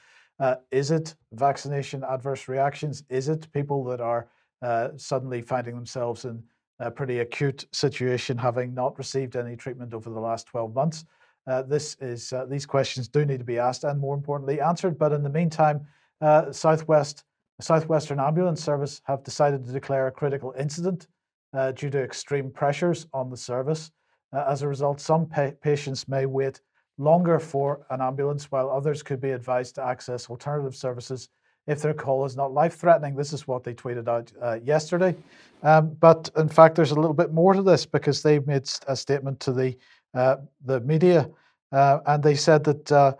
[0.42, 3.04] Uh, is it vaccination adverse reactions?
[3.10, 4.28] Is it people that are
[4.64, 6.44] uh, suddenly finding themselves in
[6.80, 11.06] a pretty acute situation, having not received any treatment over the last 12 months?
[11.46, 14.98] Uh, this is uh, these questions do need to be asked and more importantly answered.
[14.98, 15.86] But in the meantime,
[16.22, 17.24] uh, Southwest
[17.60, 21.08] Southwestern Ambulance Service have decided to declare a critical incident
[21.54, 23.92] uh, due to extreme pressures on the service.
[24.34, 26.62] As a result, some pa- patients may wait
[27.02, 31.30] longer for an ambulance, while others could be advised to access alternative services
[31.68, 33.16] if their call is not life threatening.
[33.16, 35.16] This is what they tweeted out uh, yesterday.
[35.64, 38.96] Um, but in fact, there's a little bit more to this because they made a
[38.96, 39.76] statement to the
[40.14, 41.30] uh, the media,
[41.72, 43.14] uh, and they said that uh,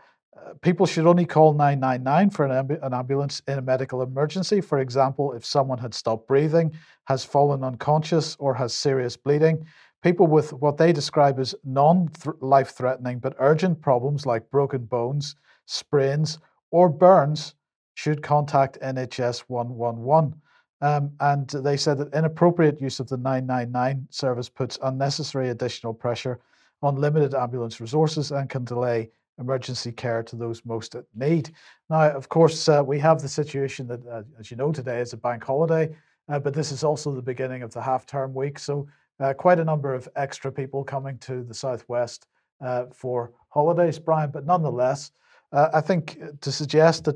[0.62, 4.60] people should only call 999 for an, amb- an, ambulance in a medical emergency.
[4.60, 6.74] For example, if someone had stopped breathing,
[7.06, 9.66] has fallen unconscious, or has serious bleeding.
[10.02, 15.36] People with what they describe as non life threatening but urgent problems like broken bones,
[15.66, 16.40] sprains,
[16.72, 17.56] or burns
[17.94, 20.34] should contact NHS 111.
[20.82, 26.40] Um, and they said that inappropriate use of the 999 service puts unnecessary additional pressure
[26.82, 31.52] on limited ambulance resources and can delay emergency care to those most at need.
[31.90, 35.14] Now, of course, uh, we have the situation that, uh, as you know, today is
[35.14, 35.96] a bank holiday,
[36.30, 38.58] uh, but this is also the beginning of the half term week.
[38.58, 38.88] So,
[39.22, 42.28] uh, quite a number of extra people coming to the Southwest
[42.60, 44.32] uh, for holidays, Brian.
[44.32, 45.12] But nonetheless,
[45.52, 47.16] uh, I think to suggest that,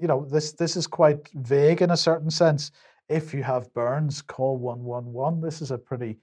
[0.00, 2.70] you know, this, this is quite vague in a certain sense.
[3.08, 5.40] If you have burns, call 111.
[5.40, 6.18] This is a pretty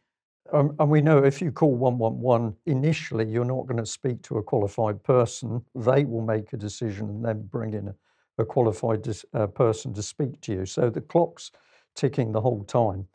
[0.54, 4.38] um, and we know if you call 111 initially, you're not going to speak to
[4.38, 5.64] a qualified person.
[5.74, 7.96] They will make a decision and then bring in a,
[8.38, 10.66] a qualified dis, uh, person to speak to you.
[10.68, 11.52] So the clock's
[11.96, 13.08] ticking the whole time.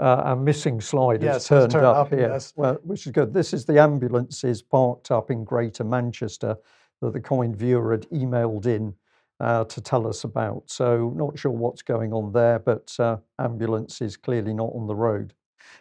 [0.00, 2.52] Uh, our missing slide yes, has turned, turned up, up, here, yes.
[2.56, 3.32] well, which is good.
[3.32, 6.56] This is the ambulances parked up in Greater Manchester
[7.00, 8.94] that the kind viewer had emailed in
[9.38, 10.64] uh, to tell us about.
[10.66, 14.94] So, not sure what's going on there, but uh, ambulance is clearly not on the
[14.96, 15.32] road.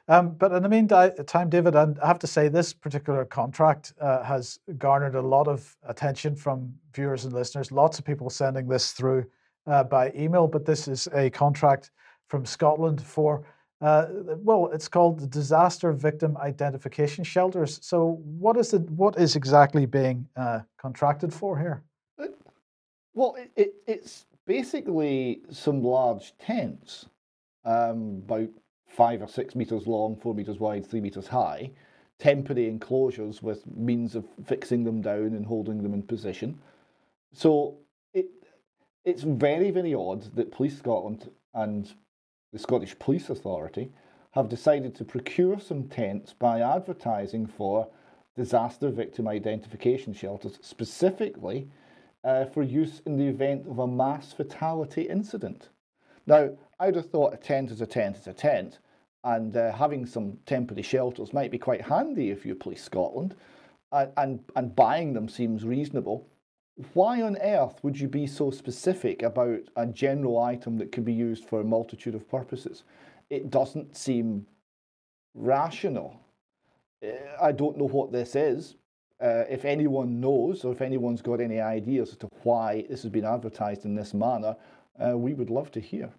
[0.07, 4.59] Um, but in the meantime, David, I have to say this particular contract uh, has
[4.77, 7.71] garnered a lot of attention from viewers and listeners.
[7.71, 9.25] Lots of people sending this through
[9.65, 11.91] uh, by email, but this is a contract
[12.27, 13.45] from Scotland for,
[13.83, 14.07] uh,
[14.37, 17.79] well, it's called the Disaster Victim Identification Shelters.
[17.81, 18.89] So, what is it?
[18.91, 21.83] What is exactly being uh, contracted for here?
[22.17, 22.27] Uh,
[23.13, 27.07] well, it, it, it's basically some large tents,
[27.65, 28.47] um, about
[28.87, 31.69] five or six meters long, four meters wide, three meters high,
[32.19, 36.57] temporary enclosures with means of fixing them down and holding them in position.
[37.33, 37.79] So
[38.13, 38.29] it
[39.03, 41.93] it's very, very odd that Police Scotland and
[42.53, 43.91] the Scottish Police Authority
[44.31, 47.87] have decided to procure some tents by advertising for
[48.35, 51.67] disaster victim identification shelters, specifically
[52.23, 55.69] uh, for use in the event of a mass fatality incident.
[56.25, 58.79] Now, I'd have thought a tent is a tent is a tent,
[59.23, 63.35] and uh, having some temporary shelters might be quite handy if you're police Scotland,
[63.91, 66.27] and, and, and buying them seems reasonable.
[66.93, 71.13] Why on earth would you be so specific about a general item that can be
[71.13, 72.83] used for a multitude of purposes?
[73.29, 74.47] It doesn't seem
[75.35, 76.19] rational.
[77.03, 77.11] Uh,
[77.41, 78.75] I don't know what this is.
[79.21, 83.11] Uh, if anyone knows or if anyone's got any ideas as to why this has
[83.11, 84.55] been advertised in this manner,
[84.99, 86.09] uh, we would love to hear.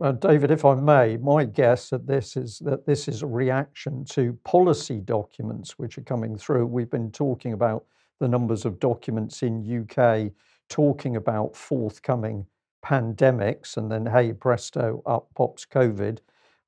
[0.00, 4.06] Uh, David, if I may, my guess at this is that this is a reaction
[4.06, 6.66] to policy documents which are coming through.
[6.66, 7.84] We've been talking about
[8.20, 10.30] the numbers of documents in UK
[10.68, 12.46] talking about forthcoming
[12.84, 16.18] pandemics, and then hey presto, up pops COVID.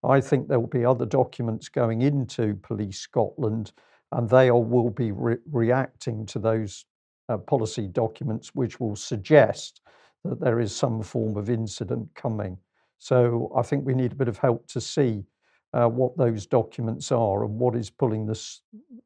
[0.04, 3.72] I think there will be other documents going into Police Scotland,
[4.10, 6.86] and they all will be re- reacting to those
[7.28, 9.80] uh, policy documents, which will suggest
[10.24, 12.58] that there is some form of incident coming.
[12.98, 15.24] So I think we need a bit of help to see
[15.72, 18.62] uh, what those documents are and what is pulling this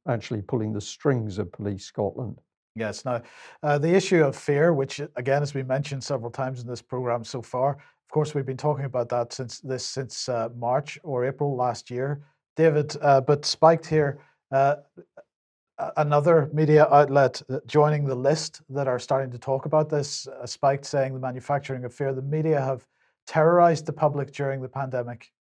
[0.09, 2.41] actually pulling the strings of Police Scotland.
[2.75, 3.05] Yes.
[3.05, 3.23] Now,
[3.63, 7.25] uh, the issue of fear, which again has been mentioned several times in this program
[7.25, 11.25] so far, of course, we've been talking about that since this since uh, March or
[11.25, 12.23] April last year,
[12.55, 12.95] David.
[13.01, 14.19] Uh, but spiked here,
[14.53, 14.77] uh,
[15.97, 20.29] another media outlet joining the list that are starting to talk about this.
[20.29, 22.13] Uh, spiked saying the manufacturing of fear.
[22.13, 22.87] The media have
[23.27, 25.33] terrorized the public during the pandemic.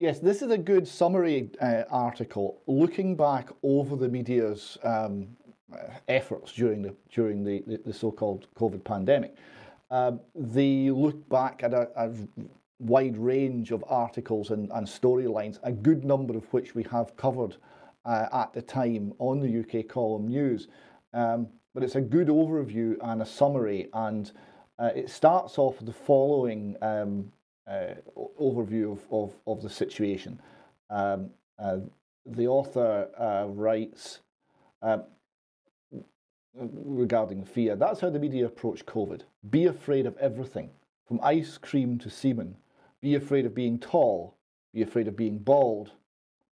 [0.00, 5.26] Yes, this is a good summary uh, article looking back over the media's um,
[5.72, 9.34] uh, efforts during the during the, the, the so-called COVID pandemic.
[9.90, 12.12] Um, they look back at a, a,
[12.78, 17.56] wide range of articles and, and storylines, a good number of which we have covered
[18.04, 20.68] uh, at the time on the UK column news.
[21.12, 24.30] Um, but it's a good overview and a summary, and
[24.78, 27.32] uh, it starts off with the following um,
[28.40, 30.40] overview of, of, of, the situation.
[30.90, 31.78] Um, uh,
[32.24, 34.20] the author uh, writes
[34.82, 35.04] um,
[36.54, 37.76] regarding fear.
[37.76, 39.22] That's how the media approach COVID.
[39.50, 40.70] Be afraid of everything,
[41.06, 42.56] from ice cream to semen.
[43.00, 44.34] Be afraid of being tall.
[44.72, 45.92] Be afraid of being bald.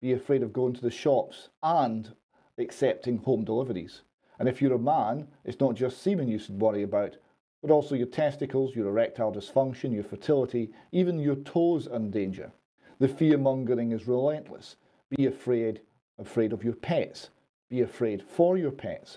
[0.01, 2.15] Be afraid of going to the shops and
[2.59, 4.03] accepting home deliveries.
[4.39, 7.17] And if you're a man, it's not just semen you should worry about,
[7.65, 12.53] but also your testicles, your erectile dysfunction, your fertility, even your toes in danger.
[12.99, 14.77] The fear mongering is relentless.
[15.17, 15.81] Be afraid,
[16.19, 17.31] afraid of your pets.
[17.71, 19.17] Be afraid for your pets.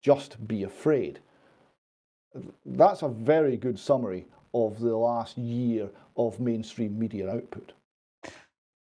[0.00, 1.18] Just be afraid.
[2.64, 7.72] That's a very good summary of the last year of mainstream media output.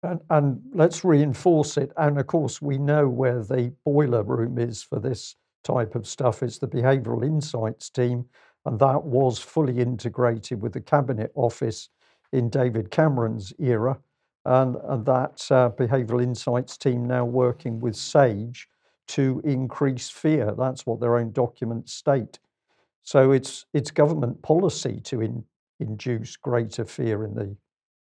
[0.03, 1.91] And, and, let's reinforce it.
[1.97, 6.43] And of course, we know where the boiler room is for this type of stuff.
[6.43, 8.25] It's the Behavioural Insights team
[8.65, 11.89] and that was fully integrated with the Cabinet Office
[12.31, 13.97] in David Cameron's era.
[14.45, 18.67] And, and that uh, behavioural insights team now working with SAGE
[19.09, 20.53] to increase fear.
[20.57, 22.39] That's what their own documents state.
[23.03, 25.43] So it's it's government policy to in,
[25.79, 27.55] induce greater fear in the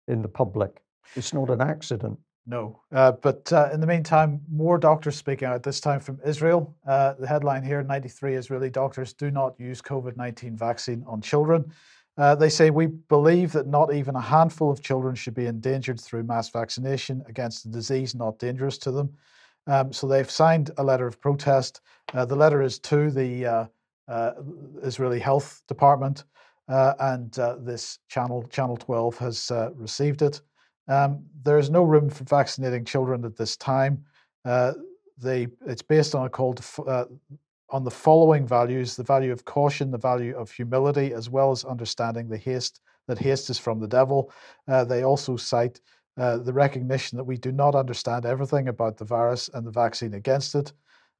[0.08, 0.82] in the public.
[1.14, 2.18] It's not an accident.
[2.48, 6.76] No, uh, but uh, in the meantime, more doctors speaking out, this time from Israel.
[6.86, 11.72] Uh, the headline here 93 Israeli doctors do not use COVID 19 vaccine on children.
[12.16, 16.00] Uh, they say, We believe that not even a handful of children should be endangered
[16.00, 19.12] through mass vaccination against a disease not dangerous to them.
[19.66, 21.80] Um, so they've signed a letter of protest.
[22.14, 23.68] Uh, the letter is to the
[24.08, 24.32] uh,
[24.84, 26.22] Israeli Health Department,
[26.68, 30.40] and this channel, Channel 12, has received it.
[30.88, 34.04] Um, there is no room for vaccinating children at this time.
[34.44, 34.72] Uh,
[35.18, 37.04] they, it's based on a call to, uh,
[37.70, 41.64] on the following values: the value of caution, the value of humility, as well as
[41.64, 44.32] understanding the haste that haste is from the devil.
[44.68, 45.80] Uh, they also cite
[46.18, 50.14] uh, the recognition that we do not understand everything about the virus and the vaccine
[50.14, 50.72] against it.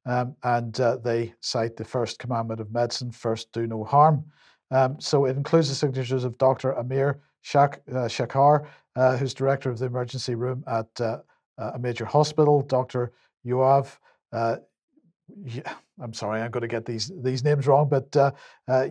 [0.04, 4.24] Um, and uh, they cite the first commandment of medicine: first, do no harm.
[4.70, 6.72] Um, so it includes the signatures of Dr.
[6.72, 8.66] Amir Shak, uh, Shakar,
[8.96, 11.18] uh, who's director of the emergency room at uh,
[11.58, 13.12] a major hospital, Dr.
[13.46, 13.96] Yoav.
[14.32, 18.32] I'm sorry, I'm going to get these these names wrong, but uh,
[18.66, 18.88] uh,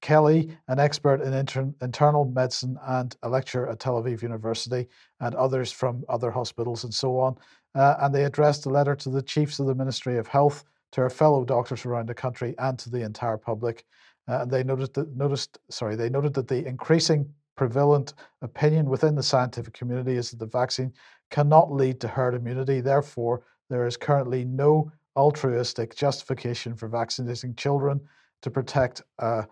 [0.00, 4.88] Kelly, an expert in inter- internal medicine and a lecturer at Tel Aviv University,
[5.20, 7.36] and others from other hospitals and so on.
[7.76, 11.00] Uh, and they addressed a letter to the chiefs of the Ministry of Health, to
[11.00, 13.84] our fellow doctors around the country, and to the entire public.
[14.26, 19.22] Uh, they noticed that, noticed sorry they noted that the increasing prevalent opinion within the
[19.22, 20.92] scientific community is that the vaccine
[21.30, 22.80] cannot lead to herd immunity.
[22.80, 28.00] Therefore, there is currently no altruistic justification for vaccinating children
[28.42, 29.42] to protect uh,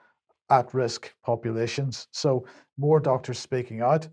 [0.51, 2.09] at risk populations.
[2.11, 2.47] So,
[2.77, 4.09] more doctors speaking out.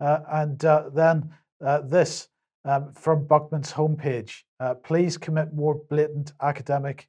[0.00, 1.30] Uh, and uh, then
[1.64, 2.28] uh, this
[2.64, 7.08] um, from Buckman's homepage uh, please commit more blatant academic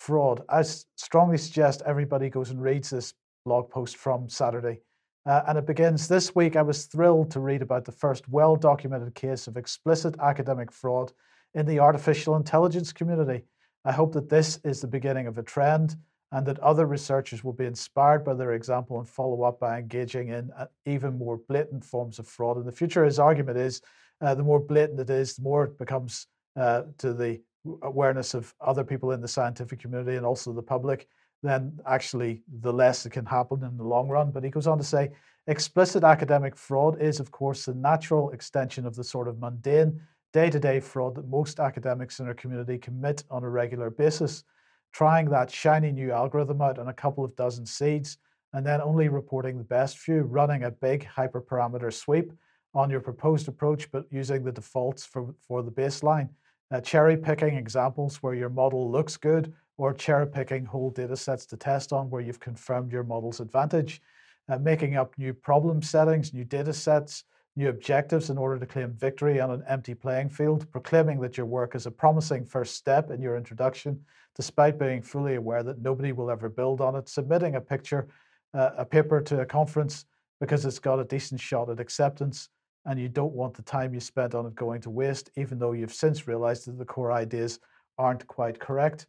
[0.00, 0.42] fraud.
[0.48, 4.80] I strongly suggest everybody goes and reads this blog post from Saturday.
[5.26, 6.56] Uh, and it begins this week.
[6.56, 11.12] I was thrilled to read about the first well documented case of explicit academic fraud
[11.54, 13.44] in the artificial intelligence community.
[13.84, 15.96] I hope that this is the beginning of a trend
[16.32, 20.28] and that other researchers will be inspired by their example and follow up by engaging
[20.28, 23.04] in uh, even more blatant forms of fraud in the future.
[23.04, 23.82] His argument is
[24.22, 26.26] uh, the more blatant it is, the more it becomes
[26.56, 27.40] uh, to the
[27.82, 31.08] awareness of other people in the scientific community and also the public,
[31.42, 34.30] then actually the less it can happen in the long run.
[34.30, 35.10] But he goes on to say
[35.46, 40.00] explicit academic fraud is, of course, the natural extension of the sort of mundane
[40.32, 44.44] day to day fraud that most academics in our community commit on a regular basis
[44.92, 48.18] trying that shiny new algorithm out on a couple of dozen seeds,
[48.52, 52.32] and then only reporting the best few, running a big hyperparameter sweep
[52.74, 56.28] on your proposed approach, but using the defaults for, for the baseline.
[56.70, 61.46] Uh, cherry picking examples where your model looks good, or cherry picking whole data sets
[61.46, 64.00] to test on where you've confirmed your model's advantage.
[64.48, 67.24] Uh, making up new problem settings, new data sets,
[67.56, 71.46] new objectives in order to claim victory on an empty playing field, proclaiming that your
[71.46, 74.00] work is a promising first step in your introduction,
[74.36, 78.08] despite being fully aware that nobody will ever build on it, submitting a picture,
[78.54, 80.04] uh, a paper to a conference
[80.40, 82.48] because it's got a decent shot at acceptance,
[82.86, 85.72] and you don't want the time you spent on it going to waste, even though
[85.72, 87.58] you've since realized that the core ideas
[87.98, 89.06] aren't quite correct.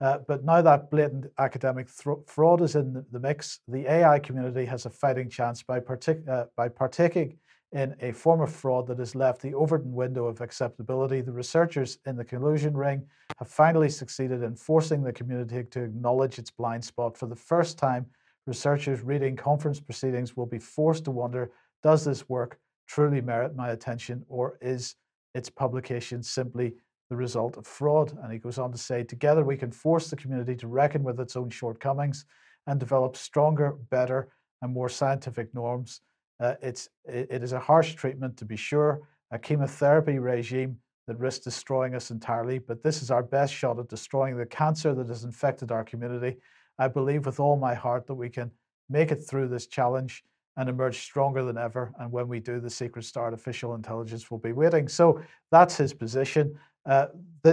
[0.00, 4.64] Uh, but now that blatant academic fraud is in the, the, mix, the AI community
[4.64, 7.36] has a fighting chance by, partic- uh, by partaking
[7.70, 11.20] in a form of fraud that has left the Overton window of acceptability.
[11.20, 13.06] The researchers in the collusion ring
[13.38, 17.16] have finally succeeded in forcing the community to acknowledge its blind spot.
[17.16, 18.06] For the first time,
[18.46, 21.52] researchers reading conference proceedings will be forced to wonder
[21.82, 22.58] does this work
[22.92, 24.96] truly merit my attention, or is
[25.34, 26.74] its publication simply
[27.10, 28.12] the result of fraud?
[28.22, 31.20] And he goes on to say, together we can force the community to reckon with
[31.20, 32.24] its own shortcomings
[32.66, 34.28] and develop stronger, better,
[34.60, 36.00] and more scientific norms
[36.42, 40.76] uh, it's, it, it is a harsh treatment, to be sure, a chemotherapy regime
[41.06, 44.92] that risks destroying us entirely, but this is our best shot at destroying the cancer
[44.92, 46.36] that has infected our community.
[46.78, 48.50] I believe with all my heart that we can
[48.88, 50.24] make it through this challenge
[50.56, 51.92] and emerge stronger than ever.
[51.98, 54.88] And when we do, the secret star artificial intelligence will be waiting.
[54.88, 56.58] So that's his position.
[56.84, 57.06] Uh,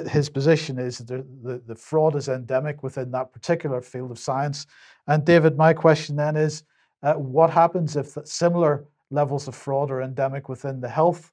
[0.09, 4.65] his position is the, the, the fraud is endemic within that particular field of science.
[5.07, 6.63] And David, my question then is
[7.03, 11.31] uh, what happens if similar levels of fraud are endemic within the health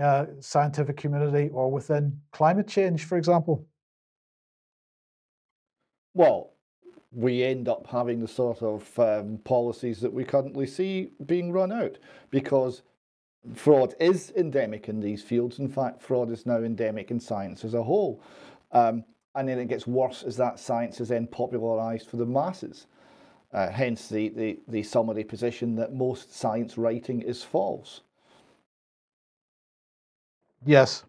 [0.00, 3.66] uh, scientific community or within climate change, for example?
[6.14, 6.51] Well,
[7.14, 11.70] we end up having the sort of um, policies that we currently see being run
[11.70, 11.98] out
[12.30, 12.82] because
[13.54, 15.58] fraud is endemic in these fields.
[15.58, 18.22] In fact, fraud is now endemic in science as a whole.
[18.72, 19.04] Um,
[19.34, 22.86] and then it gets worse as that science is then popularized for the masses.
[23.52, 28.00] Uh, hence the, the, the summary position that most science writing is false.
[30.64, 31.04] Yes,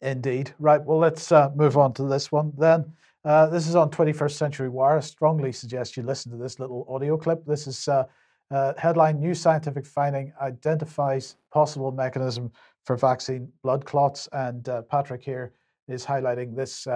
[0.00, 0.54] indeed.
[0.58, 2.92] Right, well, let's uh, move on to this one then.
[3.24, 4.96] Uh, this is on 21st Century Wire.
[4.96, 7.44] I strongly suggest you listen to this little audio clip.
[7.44, 8.04] This is uh,
[8.50, 12.50] uh, headline New scientific finding identifies possible mechanism
[12.84, 14.28] for vaccine blood clots.
[14.32, 15.52] And uh, Patrick here
[15.86, 16.86] is highlighting this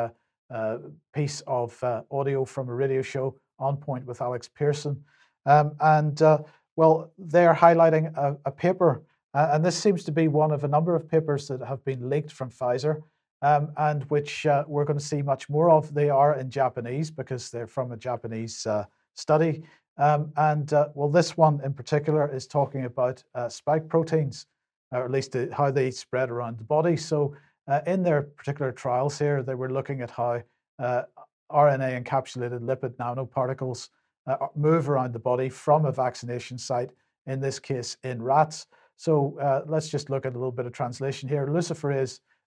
[1.15, 1.79] piece of
[2.11, 5.05] audio from a radio show on Point with Alex Pierson.
[5.47, 6.39] Um, and uh,
[6.77, 9.03] well, they're highlighting a, a paper,
[9.35, 12.09] uh, and this seems to be one of a number of papers that have been
[12.09, 13.03] leaked from Pfizer.
[13.45, 15.93] Um, and which uh, we're going to see much more of.
[15.93, 18.85] They are in Japanese because they're from a Japanese uh,
[19.15, 19.63] study.
[19.99, 24.47] Um, and uh, well, this one in particular is talking about uh, spike proteins,
[24.93, 26.97] or at least how they spread around the body.
[26.97, 27.37] So,
[27.87, 30.43] in their particular trials here, they were looking at how
[31.53, 33.91] RNA encapsulated lipid nanoparticles
[34.27, 36.91] uh, move around the body from a vaccination site,
[37.27, 38.67] in this case in rats.
[38.97, 41.47] So uh, let's just look at a little bit of translation here.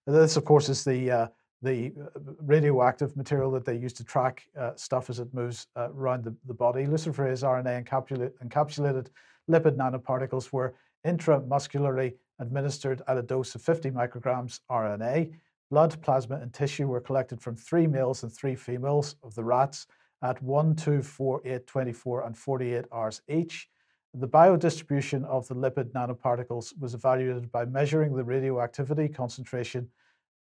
[0.08, 1.26] This of course is the, uh,
[1.60, 5.90] the uh, radioactive material that they use to track uh, stuff as it moves uh,
[5.90, 6.86] around the, the body.
[6.86, 9.08] Luciferase RNA encapsulated, encapsulated
[9.50, 10.74] lipid nanoparticles were
[11.06, 15.34] intramuscularly administered at a dose of 50 micrograms RNA.
[15.70, 19.86] Blood, plasma, and tissue were collected from three males and three females of the rats
[20.22, 23.68] at 1, 2, 4, 8, 24, and 48 hours each.
[24.14, 29.88] The biodistribution of the lipid nanoparticles was evaluated by measuring the radioactivity concentration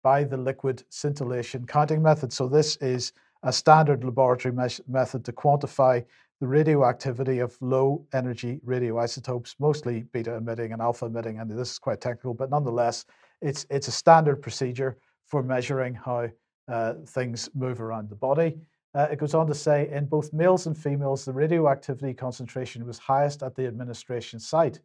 [0.02, 2.32] by the liquid scintillation counting method.
[2.32, 3.12] So, this is
[3.42, 6.04] a standard laboratory method to quantify
[6.40, 11.38] the radioactivity of low energy radioisotopes, mostly beta emitting and alpha emitting.
[11.38, 13.06] And this is quite technical, but nonetheless,
[13.40, 16.28] it's, it's a standard procedure for measuring how
[16.68, 18.58] uh, things move around the body.
[18.96, 22.96] Uh, it goes on to say in both males and females, the radioactivity concentration was
[22.96, 24.80] highest at the administration site.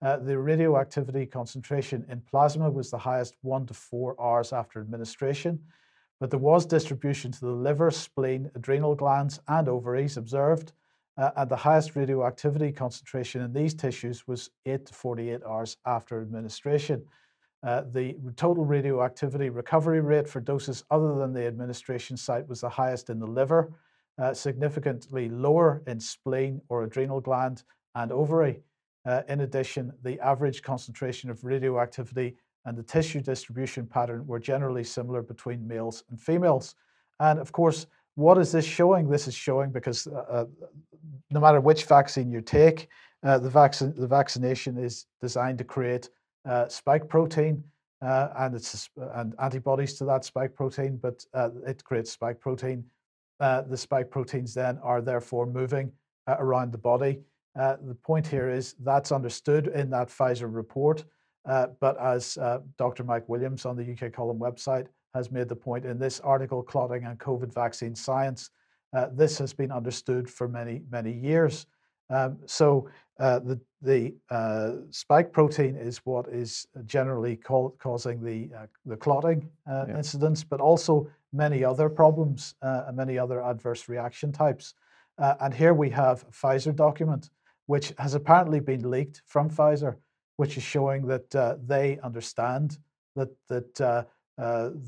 [0.00, 5.60] Uh, the radioactivity concentration in plasma was the highest one to four hours after administration.
[6.20, 10.72] but there was distribution to the liver, spleen, adrenal glands, and ovaries observed.
[11.16, 16.20] Uh, and the highest radioactivity concentration in these tissues was 8 to 48 hours after
[16.20, 17.04] administration.
[17.66, 22.68] Uh, the total radioactivity recovery rate for doses other than the administration site was the
[22.68, 23.72] highest in the liver,
[24.18, 27.64] uh, significantly lower in spleen or adrenal gland
[27.96, 28.60] and ovary.
[29.04, 34.84] Uh, in addition, the average concentration of radioactivity and the tissue distribution pattern were generally
[34.84, 36.76] similar between males and females.
[37.18, 39.08] And of course, what is this showing?
[39.08, 40.44] This is showing because uh, uh
[41.30, 42.88] no matter which vaccine you take,
[43.22, 46.08] the, vaccine, the vaccination is designed to create
[46.68, 47.64] spike protein
[48.00, 52.84] uh, and it's and antibodies to that spike protein, but uh, it creates spike protein.
[53.40, 55.90] Uh, the spike proteins then are therefore moving
[56.28, 57.20] uh, around the body.
[57.56, 61.04] the point here is that's understood in that Pfizer report,
[61.44, 62.38] but as
[62.76, 63.04] Dr.
[63.04, 67.04] Mike Williams on the UK Column website has made the point in this article, Clotting
[67.04, 68.50] and COVID Vaccine Science,
[69.12, 71.66] this has been understood for many, many years.
[72.10, 78.50] Um, so uh, the the uh, spike protein is what is generally called, causing the
[78.56, 79.96] uh, the clotting uh, yeah.
[79.96, 84.74] incidents, but also many other problems uh, and many other adverse reaction types.
[85.18, 87.30] Uh, and here we have a Pfizer document,
[87.66, 89.96] which has apparently been leaked from Pfizer,
[90.36, 92.78] which is showing that they understand
[93.16, 94.06] that that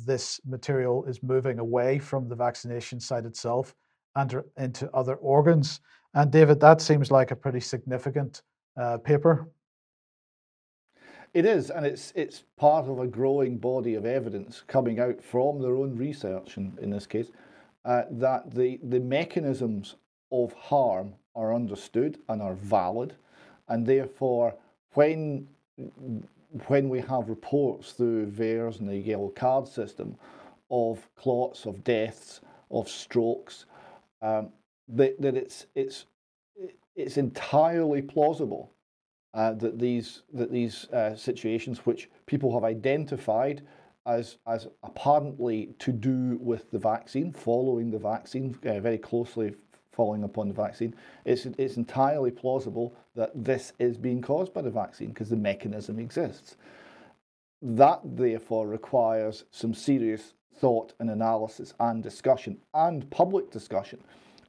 [0.06, 3.74] this material is moving away from the vaccination site itself
[4.16, 5.80] and into other organs.
[6.14, 8.42] And David, that seems like a pretty significant
[8.76, 9.48] uh, paper.
[11.32, 15.62] It is, and it's it's part of a growing body of evidence coming out from
[15.62, 17.28] their own research, in, in this case,
[17.84, 19.94] uh, that the, the mechanisms
[20.32, 23.14] of harm are understood and are valid,
[23.68, 24.54] and therefore,
[24.94, 25.46] when
[26.66, 30.16] when we have reports through VAERS and the yellow card system
[30.68, 32.40] of clots, of deaths,
[32.72, 33.66] of strokes,
[34.22, 34.50] um,
[34.88, 36.06] that, that it's it's
[36.96, 38.72] it's entirely plausible
[39.34, 43.62] uh, that these that these uh, situations, which people have identified
[44.06, 49.54] as as apparently to do with the vaccine, following the vaccine, uh, very closely
[49.92, 50.94] following upon the vaccine,
[51.24, 55.98] it's it's entirely plausible that this is being caused by the vaccine because the mechanism
[55.98, 56.56] exists.
[57.62, 63.98] That therefore requires some serious thought and analysis and discussion and public discussion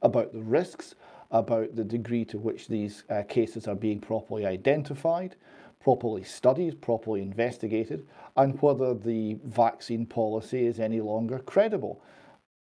[0.02, 0.94] about the risks,
[1.30, 5.34] about the degree to which these uh, cases are being properly identified,
[5.80, 8.06] properly studied, properly investigated,
[8.36, 12.02] and whether the vaccine policy is any longer credible.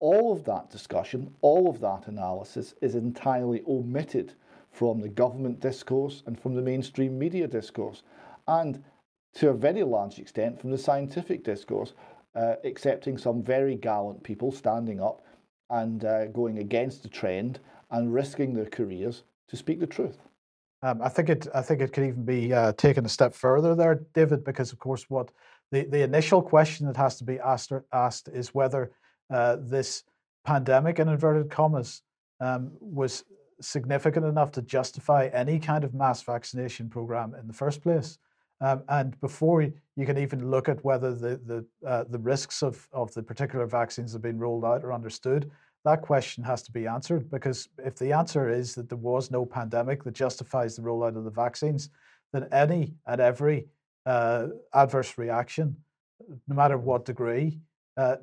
[0.00, 4.34] All of that discussion, all of that analysis is entirely omitted
[4.70, 8.02] from the government discourse and from the mainstream media discourse,
[8.46, 8.82] and
[9.34, 11.94] to a very large extent from the scientific discourse,
[12.38, 15.22] uh, excepting some very gallant people standing up
[15.70, 17.58] and uh, going against the trend
[17.90, 20.18] and risking their careers to speak the truth.
[20.82, 21.48] Um, I think it.
[21.52, 24.78] I think it could even be uh, taken a step further there, David, because of
[24.78, 25.32] course, what
[25.72, 28.92] the, the initial question that has to be asked asked is whether
[29.28, 30.04] uh, this
[30.44, 32.02] pandemic, in inverted commas,
[32.40, 33.24] um, was
[33.60, 38.18] significant enough to justify any kind of mass vaccination program in the first place.
[38.60, 42.88] Um, and before you can even look at whether the the uh, the risks of
[42.92, 45.50] of the particular vaccines have been rolled out or understood,
[45.84, 47.30] that question has to be answered.
[47.30, 51.24] Because if the answer is that there was no pandemic that justifies the rollout of
[51.24, 51.90] the vaccines,
[52.32, 53.66] then any and every
[54.06, 55.76] uh, adverse reaction,
[56.48, 57.60] no matter what degree,
[57.96, 58.16] uh,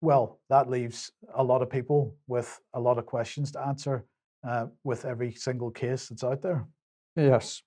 [0.00, 4.04] well, that leaves a lot of people with a lot of questions to answer
[4.46, 6.66] uh, with every single case that's out there.
[7.14, 7.62] Yes,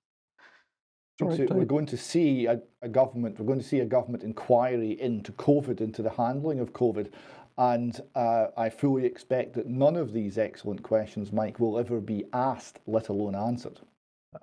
[1.20, 4.99] Sorry, we're going to see a, a, government, we're going to see a government inquiry
[4.99, 7.10] into COVID, into the handling of COVID.
[7.57, 12.26] And uh, I fully expect that none of these excellent questions, Mike, will ever be
[12.34, 13.80] asked, let alone answered.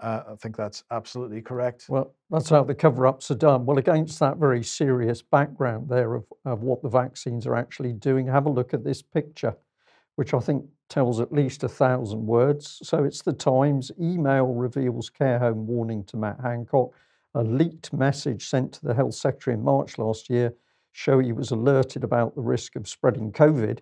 [0.01, 1.86] Uh, I think that's absolutely correct.
[1.90, 3.66] Well, that's how the cover ups are done.
[3.66, 8.26] Well, against that very serious background there of, of what the vaccines are actually doing,
[8.26, 9.55] have a look at this picture,
[10.16, 12.78] which I think tells at least a thousand words.
[12.82, 13.90] So it's the Times.
[13.98, 16.93] Email reveals care home warning to Matt Hancock.
[17.35, 20.52] A leaked message sent to the Health Secretary in March last year
[20.93, 23.78] show he was alerted about the risk of spreading COVID.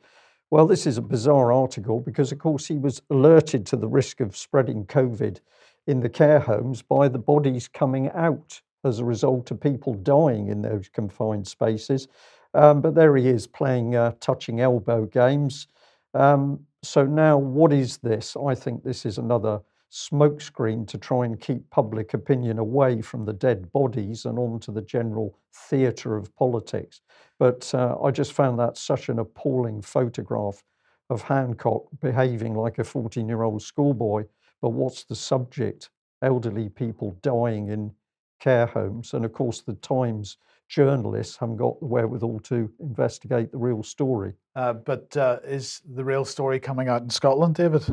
[0.52, 4.20] Well, this is a bizarre article because, of course, he was alerted to the risk
[4.20, 5.40] of spreading COVID
[5.88, 10.46] in the care homes by the bodies coming out as a result of people dying
[10.46, 12.06] in those confined spaces.
[12.54, 15.66] Um, but there he is playing uh, touching elbow games.
[16.14, 18.36] Um, so now, what is this?
[18.36, 23.32] I think this is another smokescreen to try and keep public opinion away from the
[23.32, 27.00] dead bodies and onto the general theatre of politics.
[27.38, 30.62] But uh, I just found that such an appalling photograph
[31.10, 34.24] of Hancock behaving like a 14 year old schoolboy.
[34.62, 35.90] But what's the subject?
[36.22, 37.92] Elderly people dying in
[38.40, 39.12] care homes.
[39.12, 40.36] And of course, the Times
[40.70, 44.32] journalists haven't got the wherewithal to investigate the real story.
[44.54, 47.84] Uh, but uh, is the real story coming out in Scotland, David?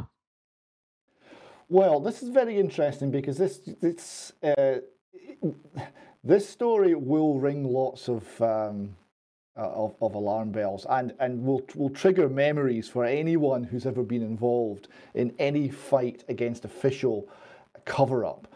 [1.67, 4.75] Well, this is very interesting because this this uh,
[6.23, 8.95] this story will ring lots of, um,
[9.57, 14.03] uh, of of alarm bells and and will will trigger memories for anyone who's ever
[14.03, 17.27] been involved in any fight against official
[17.83, 18.47] cover up.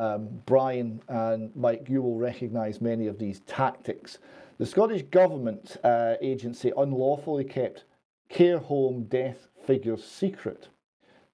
[0.00, 4.18] Um, Brian and Mike, you will recognise many of these tactics.
[4.56, 7.84] The Scottish Government uh, agency unlawfully kept
[8.30, 10.68] care home death figures secret.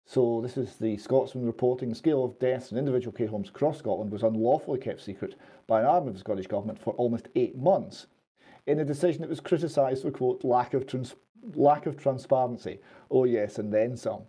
[0.05, 3.79] So this is the Scotsman reporting the scale of deaths in individual care homes across
[3.79, 5.37] Scotland was unlawfully kept secret
[5.69, 8.09] by an arm of the Scottish Government for almost eight months
[8.67, 11.15] in a decision that was criticised for, quote, lack of, trans-
[11.55, 12.81] lack of transparency.
[13.13, 14.23] Oh yes, and then some.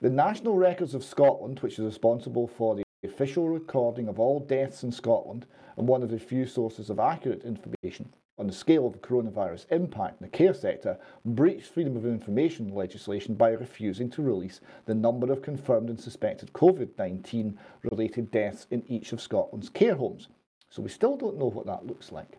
[0.00, 4.82] The National Records of Scotland, which is responsible for the official recording of all deaths
[4.82, 5.46] in Scotland
[5.76, 9.66] and one of the few sources of accurate information, on the scale of the coronavirus
[9.70, 14.94] impact in the care sector breached freedom of information legislation by refusing to release the
[14.94, 20.28] number of confirmed and suspected COVID 19 related deaths in each of Scotland's care homes.
[20.68, 22.38] So we still don't know what that looks like.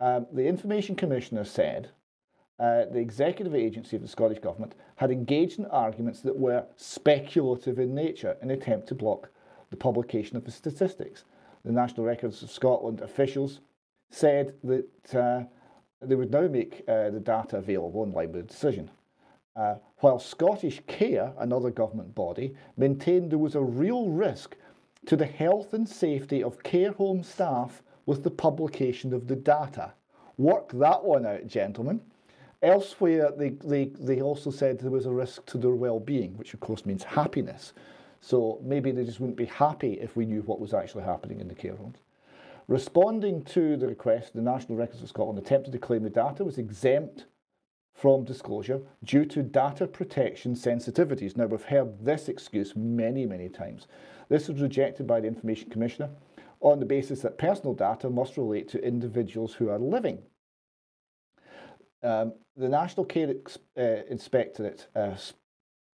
[0.00, 1.90] Um, the Information Commissioner said
[2.58, 7.78] uh, the executive agency of the Scottish Government had engaged in arguments that were speculative
[7.78, 9.30] in nature in an attempt to block
[9.72, 11.24] the publication of the statistics.
[11.64, 13.60] The National Records of Scotland officials
[14.10, 15.44] said that uh,
[16.00, 18.90] they would now make uh, the data available in line with the decision.
[19.56, 24.56] Uh, while Scottish Care, another government body, maintained there was a real risk
[25.06, 29.92] to the health and safety of care home staff with the publication of the data.
[30.38, 32.00] Work that one out, gentlemen.
[32.62, 36.60] Elsewhere, they, they, they also said there was a risk to their well-being, which of
[36.60, 37.72] course means happiness.
[38.24, 41.48] So maybe they just wouldn't be happy if we knew what was actually happening in
[41.48, 41.98] the care homes.
[42.68, 46.56] Responding to the request, the National Records of Scotland attempted to claim the data was
[46.56, 47.26] exempt
[47.94, 51.36] from disclosure due to data protection sensitivities.
[51.36, 53.88] Now, we've heard this excuse many, many times.
[54.28, 56.08] This was rejected by the Information Commissioner
[56.60, 60.22] on the basis that personal data must relate to individuals who are living.
[62.04, 63.34] Um, the National Care
[63.76, 65.16] uh, Inspectorate uh,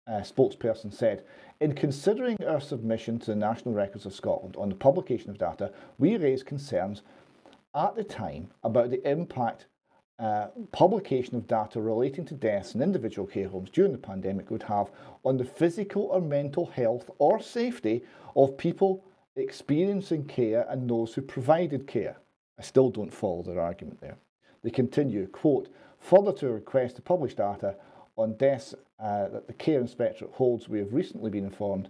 [0.07, 1.23] uh, spokesperson said,
[1.61, 5.72] in considering our submission to the National Records of Scotland on the publication of data,
[5.98, 7.02] we raised concerns
[7.76, 9.68] at the time about the impact
[10.18, 14.64] uh, publication of data relating to deaths in individual care homes during the pandemic would
[14.64, 14.90] have
[15.26, 18.02] on the physical or mental health or safety
[18.36, 19.03] of people
[19.36, 22.18] experiencing care and those who provided care.
[22.57, 24.15] I still don't follow their argument there.
[24.64, 25.68] They continue, quote,
[25.99, 27.76] further to request to publish data
[28.18, 31.90] on deaths uh, that the Care Inspectorate holds, we have recently been informed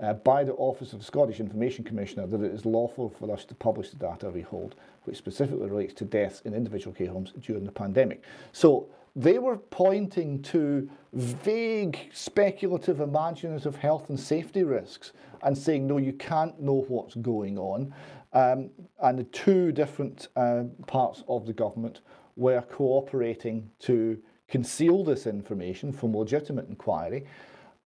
[0.00, 3.54] uh, by the Office of Scottish Information Commissioner that it is lawful for us to
[3.54, 7.64] publish the data we hold, which specifically relates to deaths in individual care homes during
[7.64, 8.22] the pandemic.
[8.52, 15.12] So they were pointing to vague, speculative, imaginative health and safety risks
[15.42, 17.92] and saying, no, you can't know what's going on.
[18.32, 18.70] Um,
[19.02, 22.00] and the two different uh, parts of the government
[22.36, 27.26] were cooperating to conceal this information from legitimate inquiry.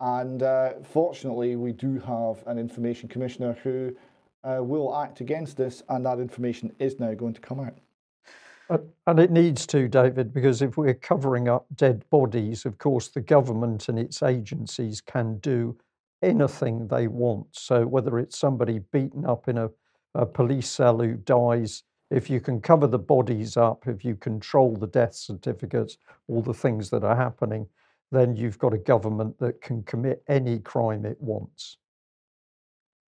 [0.00, 3.94] And uh, fortunately, we do have an information commissioner who
[4.44, 7.78] uh, will act against this, and that information is now going to come out.
[9.06, 13.20] And it needs to, David, because if we're covering up dead bodies, of course, the
[13.20, 15.76] government and its agencies can do
[16.22, 17.46] anything they want.
[17.52, 19.70] So, whether it's somebody beaten up in a,
[20.14, 24.76] a police cell who dies if you can cover the bodies up, if you control
[24.76, 27.66] the death certificates, all the things that are happening,
[28.12, 31.78] then you've got a government that can commit any crime it wants.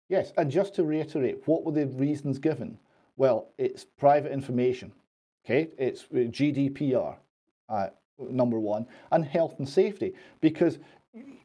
[0.08, 2.78] Yes, and just to reiterate, what were the reasons given?
[3.16, 4.92] Well, it's private information,
[5.44, 5.68] okay?
[5.78, 7.16] It's uh, GDPR,
[7.68, 10.14] uh, number one, and health and safety.
[10.40, 10.78] Because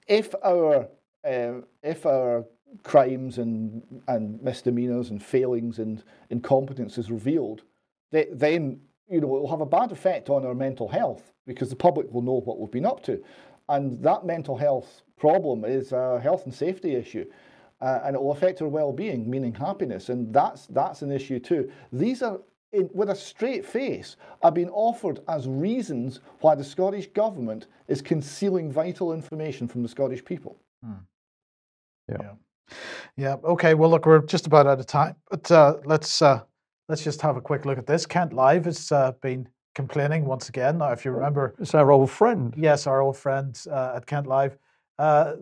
[0.07, 0.87] if our
[1.27, 2.45] uh, if our
[2.83, 7.63] crimes and, and misdemeanors and failings and incompetence is revealed,
[8.11, 8.79] they, then
[9.09, 12.11] you know it will have a bad effect on our mental health because the public
[12.11, 13.21] will know what we've been up to,
[13.69, 17.25] and that mental health problem is a health and safety issue.
[17.81, 21.71] Uh, and it will affect our well-being, meaning happiness, and that's that's an issue too.
[21.91, 22.39] These are,
[22.73, 27.99] in, with a straight face, are being offered as reasons why the Scottish government is
[27.99, 30.59] concealing vital information from the Scottish people.
[30.83, 30.93] Hmm.
[32.07, 32.17] Yeah.
[32.19, 32.31] yeah.
[33.17, 33.35] Yeah.
[33.43, 33.73] Okay.
[33.73, 36.41] Well, look, we're just about out of time, but uh, let's uh,
[36.89, 38.05] let's just have a quick look at this.
[38.05, 40.77] Kent Live has uh, been complaining once again.
[40.79, 42.53] Now, if you remember, It's our old friend.
[42.57, 44.57] yes, our old friend uh, at Kent Live
[44.99, 45.33] uh,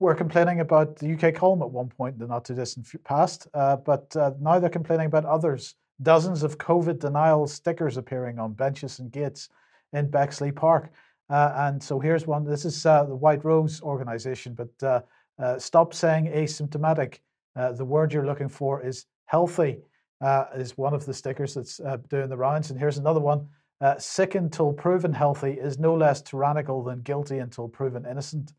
[0.00, 3.46] were complaining about the UK column at one point in the not too distant past,
[3.54, 5.74] uh, but uh, now they're complaining about others.
[6.02, 9.48] Dozens of COVID denial stickers appearing on benches and gates
[9.92, 10.92] in Bexley Park.
[11.30, 12.44] Uh, and so here's one.
[12.44, 15.04] This is uh, the White Rose organization, but
[15.38, 17.20] uh, stop saying asymptomatic.
[17.54, 19.78] Uh, the word you're looking for is healthy,
[20.20, 22.70] uh, is one of the stickers that's uh, doing the rounds.
[22.70, 23.48] And here's another one.
[23.80, 28.52] Uh, sick until proven healthy is no less tyrannical than guilty until proven innocent.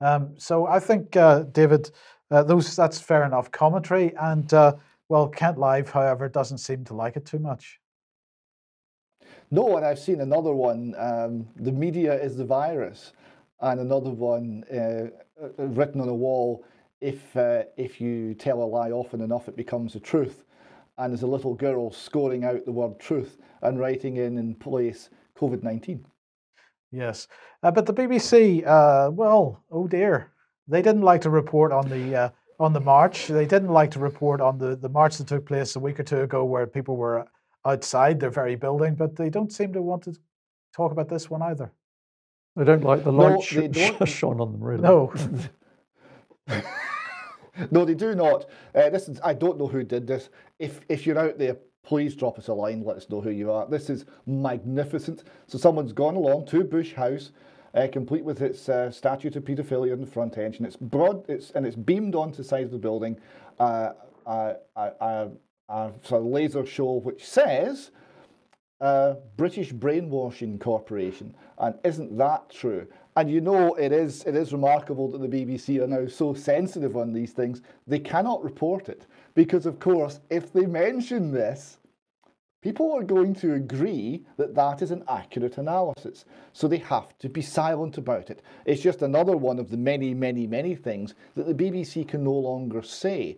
[0.00, 1.10] Um, so I think,
[1.52, 1.90] David,
[2.30, 4.14] those that's fair enough commentary.
[4.16, 4.50] And
[5.08, 7.78] well, Kent Live, however, doesn't seem to like it too much.
[9.50, 10.94] No, and I've seen another one.
[10.96, 13.12] Um, the media is the virus,
[13.60, 15.08] and another one uh,
[15.58, 16.64] written on a wall.
[17.00, 20.44] If uh, if you tell a lie often enough, it becomes the truth.
[20.98, 25.10] And there's a little girl scoring out the word truth and writing in in place
[25.36, 26.04] COVID nineteen.
[26.92, 27.26] Yes,
[27.62, 30.30] uh, but the BBC, uh, well, oh dear,
[30.68, 32.28] they didn't like to report on the uh,
[32.60, 33.28] on the march.
[33.28, 36.04] They didn't like to report on the the march that took place a week or
[36.04, 37.26] two ago, where people were
[37.64, 38.94] outside their very building.
[38.94, 40.14] But they don't seem to want to
[40.76, 41.72] talk about this one either.
[42.56, 44.06] They don't like the No, light sh- they don't.
[44.06, 44.82] shone on them, really.
[44.82, 45.12] No,
[47.70, 48.46] No, they do not.
[48.74, 50.30] Uh, this is, I don't know who did this.
[50.58, 52.82] If if you're out there, please drop us a line.
[52.82, 53.66] Let us know who you are.
[53.68, 55.24] This is magnificent.
[55.48, 57.32] So someone's gone along to Bush House,
[57.74, 61.28] uh, complete with its uh, statue to paedophilia in the front edge, and it's broad.
[61.28, 63.18] It's and it's beamed onto the side of the building.
[63.60, 63.90] Uh,
[64.26, 65.28] a, a, a,
[65.68, 67.90] a sort of laser show which says
[68.82, 71.34] uh, British Brainwashing Corporation.
[71.58, 72.86] And isn't that true?
[73.16, 76.96] And you know, it is, it is remarkable that the BBC are now so sensitive
[76.96, 77.62] on these things.
[77.86, 81.78] They cannot report it because, of course, if they mention this,
[82.60, 86.24] people are going to agree that that is an accurate analysis.
[86.52, 88.42] So they have to be silent about it.
[88.64, 92.32] It's just another one of the many, many, many things that the BBC can no
[92.32, 93.36] longer say.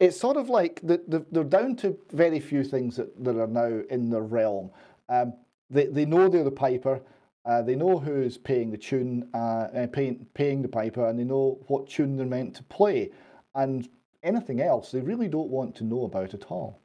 [0.00, 3.46] It's sort of like the, the, they're down to very few things that, that are
[3.46, 4.70] now in their realm.
[5.08, 5.34] Um,
[5.70, 7.00] they, they know they're the piper.
[7.44, 11.24] Uh, they know who's paying the tune, uh, uh, paying, paying the piper, and they
[11.24, 13.10] know what tune they're meant to play.
[13.54, 13.88] And
[14.22, 16.82] anything else, they really don't want to know about at all.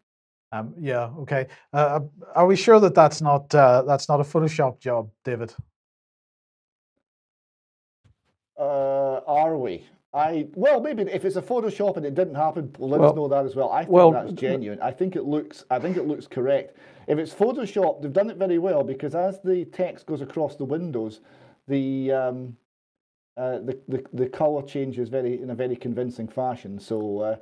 [0.53, 1.47] um, yeah, okay.
[1.73, 2.01] Uh,
[2.35, 5.53] are we sure that that's not uh, that's not a Photoshop job, David?
[8.57, 9.85] Uh, are we?
[10.13, 13.27] I well, maybe if it's a Photoshop and it didn't happen, let Well- us know
[13.27, 13.71] that as well.
[13.71, 14.79] I think well, that's genuine.
[14.81, 15.65] I think it looks.
[15.71, 16.77] I think it looks correct.
[17.07, 20.65] If it's Photoshop, they've done it very well because as the text goes across the
[20.65, 21.21] windows,
[21.67, 22.55] the um,
[23.37, 26.79] uh, the, the the color changes very in a very convincing fashion.
[26.79, 27.35] So uh,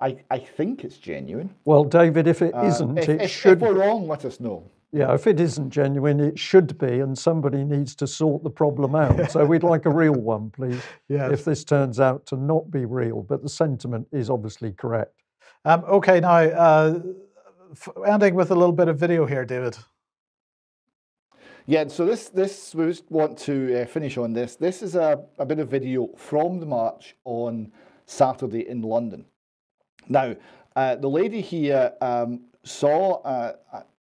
[0.00, 1.54] I I think it's genuine.
[1.64, 3.52] Well, David, if it Uh, not if, it if, should.
[3.52, 4.64] if we're wrong, let us know.
[4.96, 8.94] Yeah, if it isn't genuine, it should be, and somebody needs to sort the problem
[8.94, 9.30] out.
[9.30, 10.80] So we'd like a real one, please.
[11.06, 11.32] Yes.
[11.32, 15.12] If this turns out to not be real, but the sentiment is obviously correct.
[15.66, 17.00] Um, okay, now uh,
[17.72, 19.76] f- ending with a little bit of video here, David.
[21.66, 24.56] Yeah, so this this we just want to uh, finish on this.
[24.56, 27.70] This is a, a bit of video from the march on
[28.06, 29.26] Saturday in London.
[30.08, 30.36] Now,
[30.74, 33.20] uh, the lady here um, saw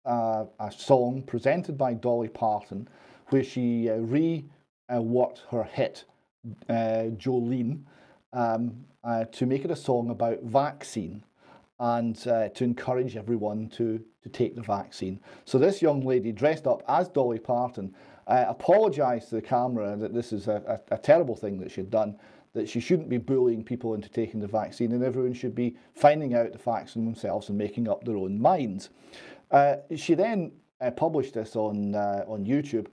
[0.05, 2.89] a, a, song presented by Dolly Parton
[3.29, 6.05] where she uh, reworked her hit,
[6.69, 7.83] uh, Jolene,
[8.33, 11.23] um, uh, to make it a song about vaccine
[11.81, 15.19] and uh, to encourage everyone to, to take the vaccine.
[15.45, 17.95] So this young lady dressed up as Dolly Parton
[18.27, 21.91] uh, apologised to the camera that this is a, a, a terrible thing that she'd
[21.91, 22.17] done,
[22.55, 26.35] that she shouldn't be bullying people into taking the vaccine and everyone should be finding
[26.35, 28.91] out the facts themselves and making up their own minds.
[29.53, 30.51] Uh, she then
[30.81, 32.87] uh, published this on, uh, on YouTube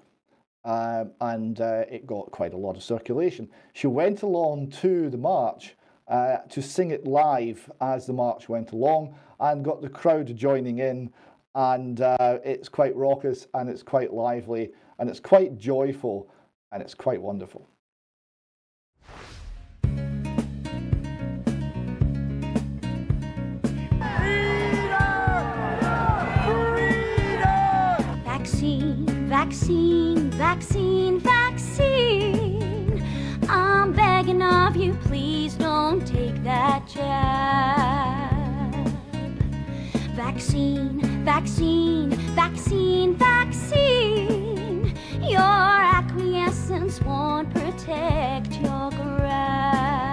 [0.66, 3.50] um, and uh, it got quite a lot of circulation.
[3.74, 5.76] She went along to the march
[6.10, 10.80] uh, to sing it live as the march went along and got the crowd joining
[10.80, 11.12] in.
[11.56, 16.30] And uh, it's quite raucous and it's quite lively and it's quite joyful
[16.72, 17.68] and it's quite wonderful.
[29.50, 33.04] Vaccine, vaccine, vaccine.
[33.50, 38.30] I'm begging of you, please don't take that jab.
[40.16, 44.96] Vaccine, vaccine, vaccine, vaccine.
[45.20, 50.09] Your acquiescence won't protect your grand.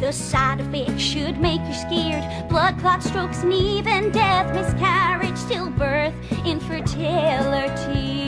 [0.00, 2.48] The side effects should make you scared.
[2.48, 6.14] Blood clot strokes and even death, miscarriage, stillbirth,
[6.46, 8.18] infertility.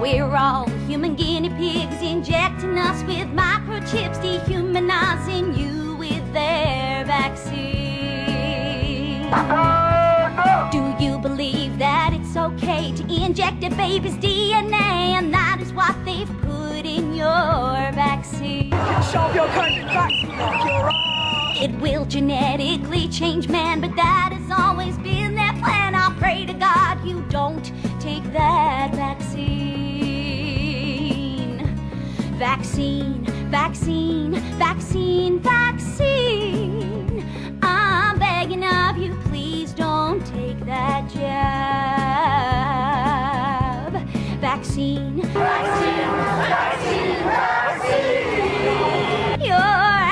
[0.00, 7.70] We're all human guinea pigs injecting us with microchips, dehumanizing you with their vaccine.
[12.30, 14.72] It's okay to inject a baby's DNA
[15.18, 18.70] and that is what they've put in your vaccine?
[19.10, 21.60] Shove your country vaccine up your ass.
[21.60, 25.96] It will genetically change man, but that has always been their plan.
[25.96, 29.66] I'll pray to God you don't take that vaccine.
[32.38, 37.26] Vaccine, vaccine, vaccine, vaccine.
[37.60, 39.19] I'm begging of you, please don't take
[40.70, 42.30] that jab.
[44.40, 46.10] Vaccine, vaccine,
[46.54, 48.50] vaccine, vaccine.
[49.40, 49.56] Your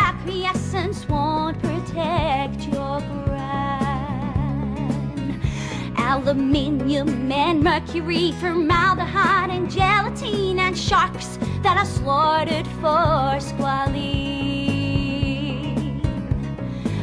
[0.08, 4.20] acquiescence won't protect your grand.
[5.96, 14.67] Aluminium and mercury, formaldehyde and gelatine, and sharks that are slaughtered for squalene.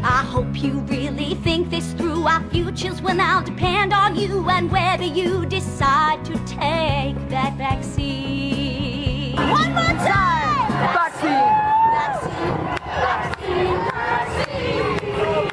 [0.08, 2.28] I hope you really think this through.
[2.28, 9.36] Our futures will now depend on you and whether you decide to take that vaccine.
[9.36, 10.70] One more time!
[10.94, 11.50] Vaccine.
[11.98, 12.54] Vaccine,
[13.02, 15.50] vaccine, vaccine.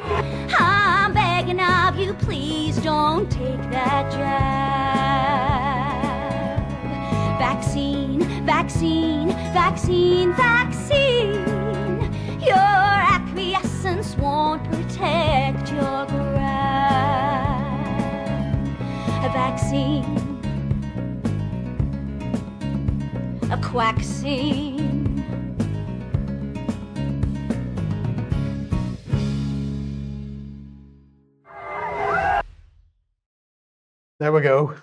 [0.59, 4.53] I'm begging of you, please don't take that jab.
[7.39, 11.22] Vaccine, vaccine, vaccine, vaccine.
[23.51, 25.25] A quack scene.
[34.21, 34.75] There we go.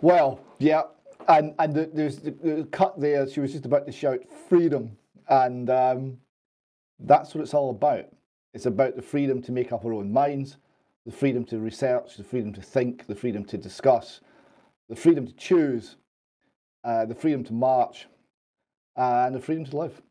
[0.00, 0.82] Well, yeah,
[1.28, 3.28] and and the, there's the, the cut there.
[3.28, 4.96] She was just about to shout freedom,
[5.28, 6.18] and um,
[6.98, 8.06] that's what it's all about.
[8.52, 10.56] It's about the freedom to make up our own minds,
[11.06, 14.20] the freedom to research, the freedom to think, the freedom to discuss,
[14.88, 15.96] the freedom to choose,
[16.84, 18.06] uh, the freedom to march,
[18.96, 20.02] and the freedom to live.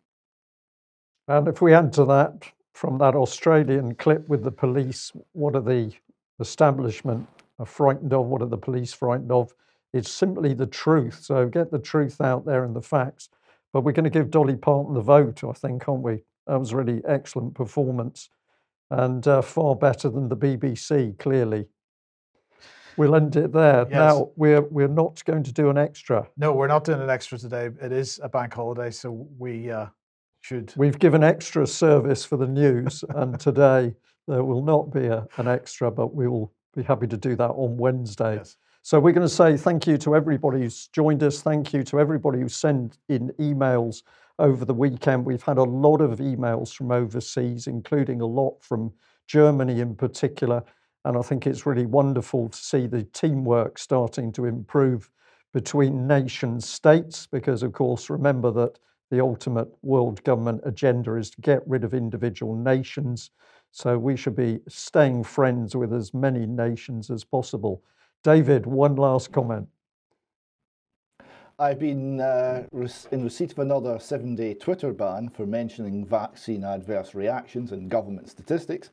[1.28, 5.62] And if we add to that from that Australian clip with the police, what are
[5.62, 5.94] the
[6.40, 7.28] establishment
[7.60, 8.26] are frightened of?
[8.26, 9.54] What are the police frightened of?
[9.94, 11.24] It's simply the truth.
[11.24, 13.30] So get the truth out there and the facts.
[13.72, 16.24] But we're going to give Dolly Parton the vote, I think, aren't we?
[16.48, 18.30] That was really excellent performance
[18.92, 21.66] and uh, far better than the BBC, clearly.
[22.98, 23.88] We'll end it there.
[23.90, 23.92] Yes.
[23.92, 26.28] Now, we're, we're not going to do an extra.
[26.38, 27.70] No, we're not doing an extra today.
[27.82, 29.88] It is a bank holiday, so we uh,
[30.42, 30.74] should.
[30.76, 33.96] We've given extra service for the news, and today
[34.28, 37.52] there will not be a, an extra, but we will be happy to do that
[37.52, 38.36] on Wednesday.
[38.36, 38.58] Yes.
[38.82, 41.42] So we're going to say thank you to everybody who's joined us.
[41.42, 44.04] Thank you to everybody who sent in emails
[44.40, 45.26] over the weekend.
[45.26, 48.92] We've had a lot of emails from overseas, including a lot from
[49.28, 50.64] Germany in particular.
[51.06, 55.10] And I think it's really wonderful to see the teamwork starting to improve
[55.54, 58.80] between nation states, because, of course, remember that
[59.10, 63.32] the ultimate world government agenda is to get rid of individual nations.
[63.72, 67.84] So we should be staying friends with as many nations as possible.
[68.24, 69.68] David, one last comment.
[71.62, 76.64] I've been uh, rec- in receipt of another seven day Twitter ban for mentioning vaccine
[76.64, 78.90] adverse reactions and government statistics.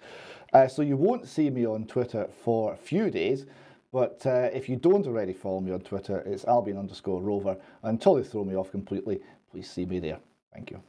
[0.53, 3.47] Uh, so you won't see me on Twitter for a few days.
[3.91, 7.57] But uh, if you don't already follow me on Twitter, it's Albion underscore rover.
[7.85, 9.21] Until they throw me off completely,
[9.51, 10.19] please see me there.
[10.53, 10.83] Thank you.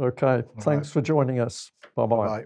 [0.00, 1.72] Okay, thanks for joining us.
[1.96, 2.26] Bye bye.
[2.26, 2.44] Bye.